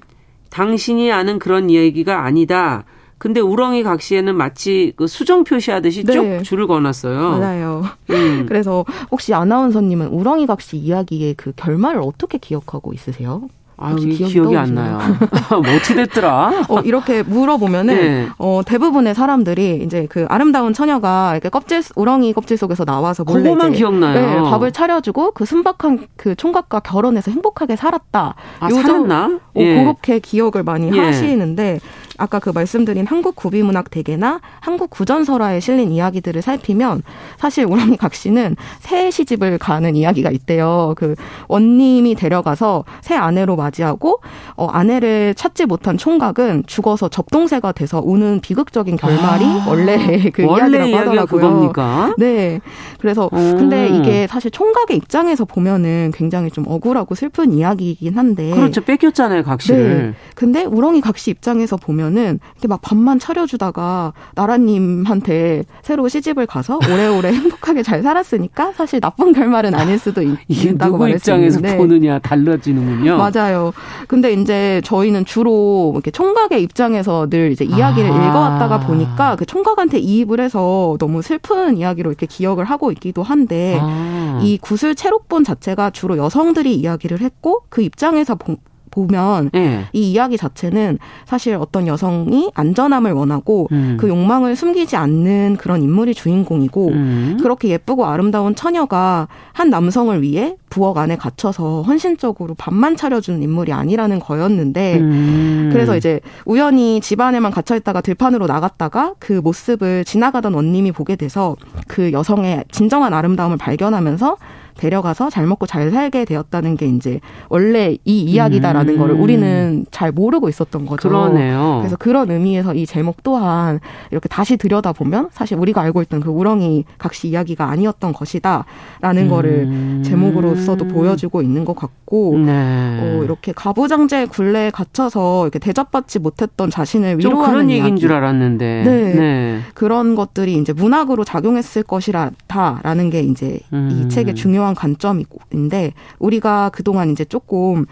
[0.51, 2.85] 당신이 아는 그런 얘기가 아니다.
[3.19, 6.13] 근데 우렁이 각시에는 마치 그 수정 표시하듯이 네.
[6.13, 7.39] 쭉 줄을 거놨어요.
[7.39, 7.85] 맞아요.
[8.11, 8.45] 음.
[8.49, 13.49] 그래서 혹시 아나운서님은 우렁이 각시 이야기의 그 결말을 어떻게 기억하고 있으세요?
[13.85, 14.99] 아, 기억이, 기억이 안 나요.
[15.51, 16.65] 뭐 어떻게 됐더라?
[16.69, 18.29] 어, 이렇게 물어보면은 네.
[18.39, 23.73] 어, 대부분의 사람들이 이제 그 아름다운 처녀가 이렇게 껍질 우렁이 껍질 속에서 나와서 몰래 그거만
[23.73, 24.15] 기억나요.
[24.15, 28.35] 네, 밥을 차려주고 그 순박한 그 총각과 결혼해서 행복하게 살았다.
[28.61, 29.39] 아, 요정, 살았나?
[29.57, 29.83] 예.
[29.83, 31.01] 그렇게 기억을 많이 예.
[31.01, 31.81] 하시는데
[32.19, 37.03] 아까 그 말씀드린 한국 구비문학 대계나 한국 구전설화에 실린 이야기들을 살피면
[37.39, 40.95] 사실 우렁이 각시는 새 시집을 가는 이야기가 있대요.
[40.97, 41.15] 그
[41.49, 44.21] 원님이 데려가서 새 아내로 맞이하고
[44.57, 50.79] 어, 아내를 찾지 못한 총각은 죽어서 접동새가 돼서 우는 비극적인 결말이 아, 원래 그 원래
[50.89, 51.27] 이야기라고 하더라고요.
[51.27, 52.15] 그겁니까?
[52.19, 52.61] 네.
[52.99, 53.31] 그래서 오.
[53.31, 58.81] 근데 이게 사실 총각의 입장에서 보면은 굉장히 좀 억울하고 슬픈 이야기이긴 한데 그렇죠.
[58.83, 59.99] 뺏겼잖아요, 각시를.
[59.99, 60.15] 네.
[60.35, 67.33] 근데 우렁이 각시 입장에서 보면 보면은 이렇게 막 밥만 차려주다가 나라님한테 새로 시집을 가서 오래오래
[67.33, 73.17] 행복하게 잘 살았으니까 사실 나쁜 결말은 아닐 수도 있, 이게 다고 누구 입장에서 보느냐 달라지는군요.
[73.17, 73.73] 맞아요.
[74.09, 78.29] 근데 이제 저희는 주로 이렇게 총각의 입장에서 늘 이제 이야기를 아.
[78.29, 84.41] 읽어왔다가 보니까 그 총각한테 이입을 해서 너무 슬픈 이야기로 이렇게 기억을 하고 있기도 한데 아.
[84.43, 88.57] 이 구슬 체록본 자체가 주로 여성들이 이야기를 했고 그 입장에서 보
[89.03, 89.85] 면 네.
[89.93, 93.97] 이 이야기 자체는 사실 어떤 여성이 안전함을 원하고 음.
[94.01, 97.39] 그 욕망을 숨기지 않는 그런 인물이 주인공이고 음.
[97.41, 104.19] 그렇게 예쁘고 아름다운 처녀가 한 남성을 위해 부엌 안에 갇혀서 헌신적으로 밥만 차려주는 인물이 아니라는
[104.19, 105.71] 거였는데 음.
[105.73, 111.57] 그래서 이제 우연히 집 안에만 갇혀 있다가 들판으로 나갔다가 그 모습을 지나가던 원님이 보게 돼서
[111.87, 114.37] 그 여성의 진정한 아름다움을 발견하면서
[114.77, 118.99] 데려가서 잘 먹고 잘 살게 되었다는 게 이제 원래 이 이야기다라는 음.
[118.99, 121.09] 거를 우리는 잘 모르고 있었던 거죠.
[121.09, 121.79] 그러네요.
[121.81, 126.85] 그래서 그런 의미에서 이 제목 또한 이렇게 다시 들여다보면 사실 우리가 알고 있던 그 우렁이
[126.99, 129.29] 각시 이야기가 아니었던 것이다라는 음.
[129.29, 132.53] 거를 제목으로서도 보여주고 있는 것 같고 네.
[133.01, 138.01] 어, 이렇게 가부장제 굴레에 갇혀서 이렇게 대접받지 못했던 자신을 위로하는 그런 얘기인 이야기.
[138.01, 139.15] 줄 알았는데 네.
[139.15, 139.61] 네.
[139.75, 143.91] 그런 것들이 이제 문학으로 작용했을 것이라다라는 게 이제 음.
[143.93, 147.85] 이 책의 중요한 중요한 관점인데 우리가 그동안 이제 조금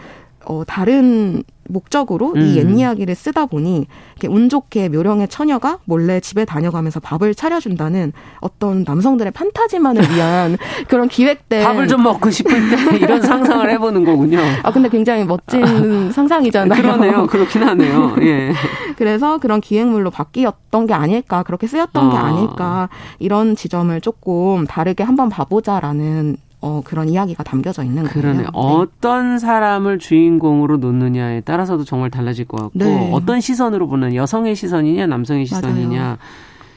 [0.45, 2.41] 어 다른 목적으로 음.
[2.41, 3.87] 이옛 이야기를 쓰다 보니
[4.29, 10.59] 운 좋게 묘령의 처녀가 몰래 집에 다녀가면서 밥을 차려준다는 어떤 남성들의 판타지만을 위한
[10.89, 14.41] 그런 기획된 밥을 좀 먹고 싶을 때 이런 상상을 해보는 거군요.
[14.65, 16.83] 아 근데 굉장히 멋진 아, 상상이잖아요.
[16.83, 17.27] 그러네요.
[17.29, 18.17] 그렇긴 하네요.
[18.23, 18.53] 예.
[18.97, 22.11] 그래서 그런 기획물로 바뀌었던 게 아닐까 그렇게 쓰였던 아.
[22.11, 22.89] 게 아닐까
[23.21, 28.13] 이런 지점을 조금 다르게 한번 봐보자라는 어, 그런 이야기가 담겨져 있는 거예요.
[28.13, 28.43] 그러네.
[28.45, 28.49] 네.
[28.53, 33.11] 어떤 사람을 주인공으로 놓느냐에 따라서도 정말 달라질 것 같고 네.
[33.13, 36.19] 어떤 시선으로 보는 여성의 시선이냐 남성의 시선이냐 맞아요.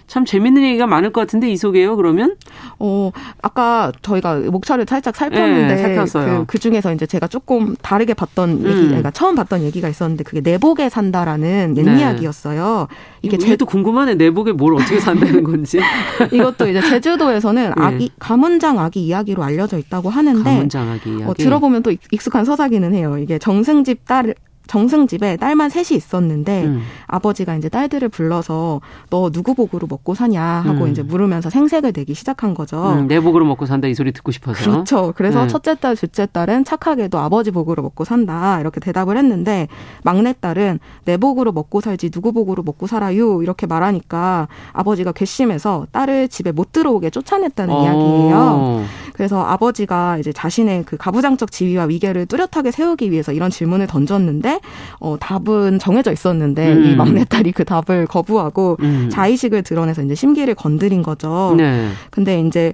[0.08, 2.36] 참 재밌는 얘기가 많을 것 같은데 이 속에요 그러면?
[2.80, 8.50] 어 아까 저희가 목차를 살짝 살폈는데 네, 그, 그, 중에서 이제 제가 조금 다르게 봤던
[8.50, 8.68] 음.
[8.68, 12.00] 얘기, 그러니까 처음 봤던 얘기가 있었는데 그게 내복에 산다라는 옛 네.
[12.00, 12.88] 이야기였어요.
[13.22, 15.80] 이게 제도 궁금하네 내복에 뭘 어떻게 산다는 건지.
[16.32, 17.74] 이것도 이제 제주도에서는 네.
[17.76, 21.24] 아기 가문장 아기 이야기로 알려져 있다고 하는데 가문장 아기 이야기.
[21.24, 23.18] 어, 들어보면 또 익숙한 서사기는 해요.
[23.18, 24.36] 이게 정승집 딸
[24.68, 26.82] 정승 집에 딸만 셋이 있었는데 음.
[27.08, 30.92] 아버지가 이제 딸들을 불러서 너 누구 복으로 먹고 사냐 하고 음.
[30.92, 32.82] 이제 물으면서 생색을 내기 시작한 거죠.
[32.94, 34.72] 음, 내 복으로 먹고 산다 이 소리 듣고 싶어서.
[34.72, 35.14] 그렇죠.
[35.16, 35.48] 그래서 네.
[35.48, 39.68] 첫째 딸, 둘째 딸은 착하게도 아버지 복으로 먹고 산다 이렇게 대답을 했는데
[40.04, 46.28] 막내 딸은 내 복으로 먹고 살지 누구 복으로 먹고 살아요 이렇게 말하니까 아버지가 괘씸해서 딸을
[46.30, 47.84] 집에 못 들어오게 쫓아냈다는 어.
[47.84, 48.84] 이야기예요.
[49.14, 54.55] 그래서 아버지가 이제 자신의 그 가부장적 지위와 위계를 뚜렷하게 세우기 위해서 이런 질문을 던졌는데
[55.00, 56.86] 어, 답은 정해져 있었는데 음.
[56.86, 59.10] 이 막내딸이 그 답을 거부하고 음.
[59.12, 61.54] 자의식을 드러내서 이제 심기를 건드린 거죠.
[61.58, 61.90] 네.
[62.12, 62.74] 근데 이제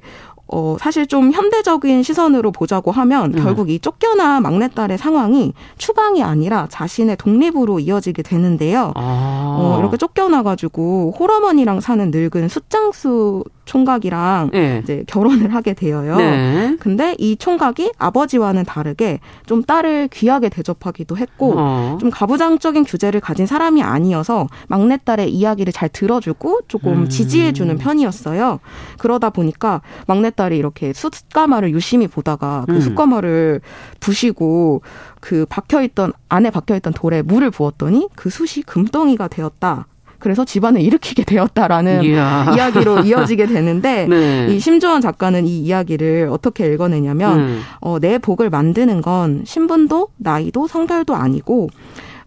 [0.54, 3.42] 어, 사실 좀 현대적인 시선으로 보자고 하면 음.
[3.42, 8.92] 결국 이 쫓겨나 막내딸의 상황이 추방이 아니라 자신의 독립으로 이어지게 되는데요.
[8.96, 9.58] 아.
[9.58, 14.82] 어, 이렇게 쫓겨나가지고 홀어머니랑 사는 늙은 숫장수 총각이랑 네.
[14.84, 16.18] 이제 결혼을 하게 되어요.
[16.18, 16.78] 네.
[16.80, 21.98] 근데 이 총각이 아버지와는 다르게 좀 딸을 귀하게 대접하기도 했고 어.
[22.00, 27.10] 좀 가부장적인 규제를 가진 사람이 아니어서 막내딸의 이야기를 잘 들어주고 조금 음.
[27.10, 28.60] 지지해주는 편이었어요.
[28.98, 32.82] 그러다 보니까 막내딸이 이렇게 숯가마를 유심히 보다가 그 음.
[32.82, 33.62] 숯가마를
[34.00, 34.82] 부시고
[35.20, 39.88] 그 박혀있던 안에 박혀있던 돌에 물을 부었더니 그 숯이 금덩이가 되었다.
[40.22, 42.54] 그래서 집안을 일으키게 되었다라는 이야.
[42.56, 44.48] 이야기로 이어지게 되는데 네.
[44.50, 47.62] 이 심조원 작가는 이 이야기를 어떻게 읽어내냐면 음.
[47.82, 51.70] 어, 내 복을 만드는 건 신분도 나이도 성별도 아니고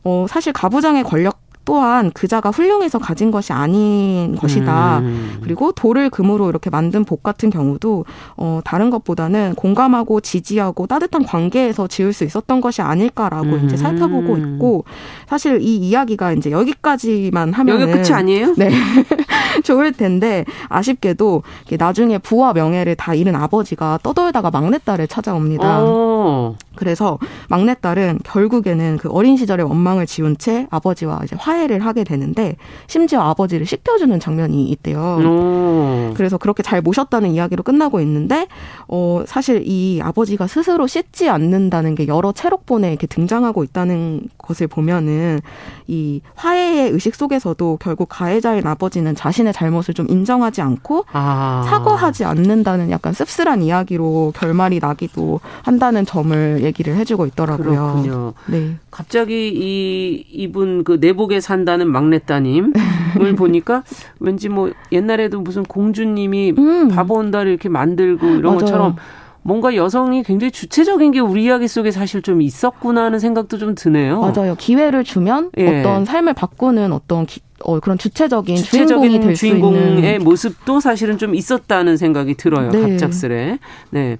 [0.02, 4.98] 어, 사실 가부장의 권력 또한 그자가 훌륭해서 가진 것이 아닌 것이다.
[4.98, 5.38] 음.
[5.42, 8.04] 그리고 돌을 금으로 이렇게 만든 복 같은 경우도
[8.36, 13.64] 어 다른 것보다는 공감하고 지지하고 따뜻한 관계에서 지을 수 있었던 것이 아닐까라고 음.
[13.64, 14.84] 이제 살펴보고 있고
[15.26, 18.54] 사실 이 이야기가 이제 여기까지만 하면 여기 끝이 아니에요?
[18.56, 18.70] 네.
[19.64, 21.42] 좋을 텐데 아쉽게도
[21.78, 25.82] 나중에 부와 명예를 다 잃은 아버지가 떠돌다가 막내딸을 찾아옵니다.
[25.84, 26.56] 오.
[26.76, 27.18] 그래서
[27.48, 32.56] 막내딸은 결국에는 그 어린 시절의 원망을 지운 채 아버지와 이제 화해를 하게 되는데
[32.86, 35.18] 심지어 아버지를 씻겨주는 장면이 있대요.
[35.24, 36.14] 오.
[36.14, 38.46] 그래서 그렇게 잘 모셨다는 이야기로 끝나고 있는데
[38.88, 45.40] 어 사실 이 아버지가 스스로 씻지 않는다는 게 여러 체록본에 이렇게 등장하고 있다는 것을 보면은
[45.86, 51.62] 이 화해의 의식 속에서도 결국 가해자인 아버지는 자신의 잘못을 좀 인정하지 않고 아.
[51.66, 57.64] 사과하지 않는다는 약간 씁쓸한 이야기로 결말이 나기도 한다는 점을 얘기를 해주고 있더라고요.
[57.64, 58.34] 그렇군요.
[58.46, 58.76] 네.
[58.90, 62.72] 갑자기 이 이분 그 내복에 산다는 막내따님을
[63.36, 63.84] 보니까
[64.20, 66.88] 왠지 뭐 옛날에도 무슨 공주님이 음.
[66.88, 68.58] 바보 온다를 이렇게 만들고 이런 맞아요.
[68.58, 68.96] 것처럼
[69.44, 74.20] 뭔가 여성이 굉장히 주체적인 게 우리 이야기 속에 사실 좀 있었구나 하는 생각도 좀 드네요.
[74.20, 74.54] 맞아요.
[74.58, 75.80] 기회를 주면 예.
[75.80, 82.34] 어떤 삶을 바꾸는 어떤 기, 어, 그런 주체적인, 주체적인 주인공의 모습도 사실은 좀 있었다는 생각이
[82.36, 82.70] 들어요.
[82.70, 82.80] 네.
[82.80, 83.58] 갑작스레.
[83.90, 84.16] 네.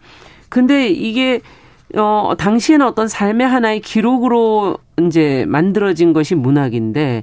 [0.50, 1.40] 근데 이게
[1.96, 7.22] 어, 당시에는 어떤 삶의 하나의 기록으로 이제 만들어진 것이 문학인데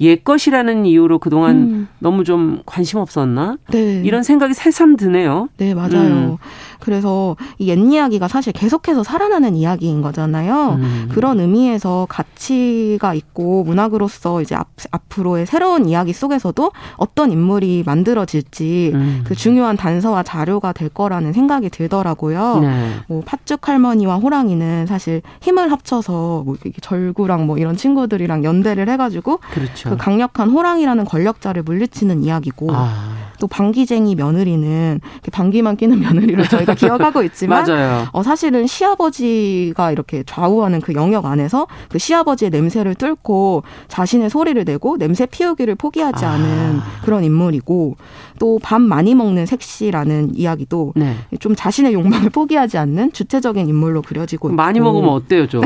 [0.00, 1.88] 옛 것이라는 이유로 그동안 음.
[1.98, 3.58] 너무 좀 관심 없었나?
[3.70, 4.02] 네.
[4.04, 5.48] 이런 생각이 새삼 드네요.
[5.58, 5.92] 네, 맞아요.
[5.92, 6.36] 음.
[6.80, 10.78] 그래서 이 옛 이야기가 사실 계속해서 살아나는 이야기인 거잖아요.
[10.80, 11.08] 음.
[11.12, 19.20] 그런 의미에서 가치가 있고 문학으로서 이제 앞, 앞으로의 새로운 이야기 속에서도 어떤 인물이 만들어질지 음.
[19.24, 22.58] 그 중요한 단서와 자료가 될 거라는 생각이 들더라고요.
[22.60, 22.90] 네.
[23.08, 29.81] 뭐 팥죽 할머니와 호랑이는 사실 힘을 합쳐서 뭐 절구랑 뭐 이런 친구들이랑 연대를 해가지고 그렇죠.
[29.90, 33.31] 그 강력한 호랑이라는 권력자를 물리치는 이야기고 아.
[33.42, 35.00] 또 방귀쟁이 며느리는
[35.32, 37.66] 방귀만 끼는 며느리로 저희가 기억하고 있지만
[38.12, 44.96] 어, 사실은 시아버지가 이렇게 좌우하는 그 영역 안에서 그 시아버지의 냄새를 뚫고 자신의 소리를 내고
[44.96, 47.00] 냄새 피우기를 포기하지 않은 아.
[47.04, 47.96] 그런 인물이고
[48.38, 51.14] 또 밥 많이 먹는 색시라는 이야기도 네.
[51.38, 55.62] 좀 자신의 욕망을 포기하지 않는 주체적인 인물로 그려지고 있고 많이 먹으면 어때요 좀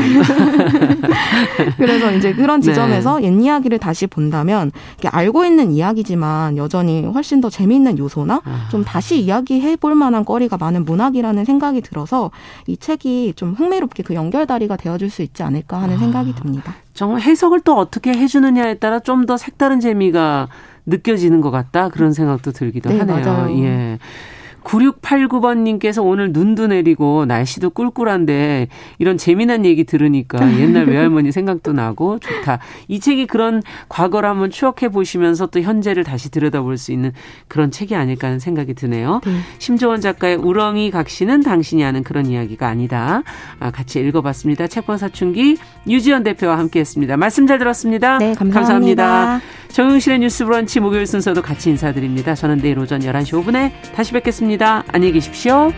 [1.76, 2.68] 그래서 이제 그런 네.
[2.68, 3.26] 지점에서 네.
[3.26, 4.72] 옛 이야기를 다시 본다면
[5.04, 8.68] 알고 있는 이야기지만 여전히 훨씬 더 재미 있는 요소나 아.
[8.70, 12.30] 좀 다시 이야기해 볼 만한 거리가 많은 문학이라는 생각이 들어서
[12.66, 15.98] 이 책이 좀 흥미롭게 그 연결다리가 되어줄 수 있지 않을까 하는 아.
[15.98, 16.74] 생각이 듭니다.
[16.94, 20.48] 정말 해석을 또 어떻게 해주느냐에 따라 좀 더 색다른 재미가
[20.86, 23.24] 느껴지는 것 같다 그런 생각도 들기도 네, 하네요.
[23.24, 23.58] 맞아요.
[23.58, 23.98] 예.
[24.66, 32.58] 9689번님께서 오늘 눈도 내리고 날씨도 꿀꿀한데 이런 재미난 얘기 들으니까 옛날 외할머니 생각도 나고 좋다.
[32.88, 37.12] 이 책이 그런 과거를 한번 추억해 보시면서 또 현재를 다시 들여다볼 수 있는
[37.48, 39.20] 그런 책이 아닐까 하는 생각이 드네요.
[39.24, 39.32] 네.
[39.58, 43.22] 심조원 작가의 우렁이 각시는 당신이 아는 그런 이야기가 아니다.
[43.60, 44.66] 아, 같이 읽어봤습니다.
[44.66, 45.56] 책방 사춘기
[45.88, 47.16] 유지연 대표와 함께했습니다.
[47.16, 48.18] 말씀 잘 들었습니다.
[48.18, 48.60] 네, 감사합니다.
[48.60, 49.40] 감사합니다.
[49.68, 52.34] 정용실의 뉴스 브런치 목요일 순서도 같이 인사드립니다.
[52.34, 54.84] 저는 내일 오전 11시 5분에 다시 뵙겠습니다.
[54.88, 55.72] 안녕히 계십시오.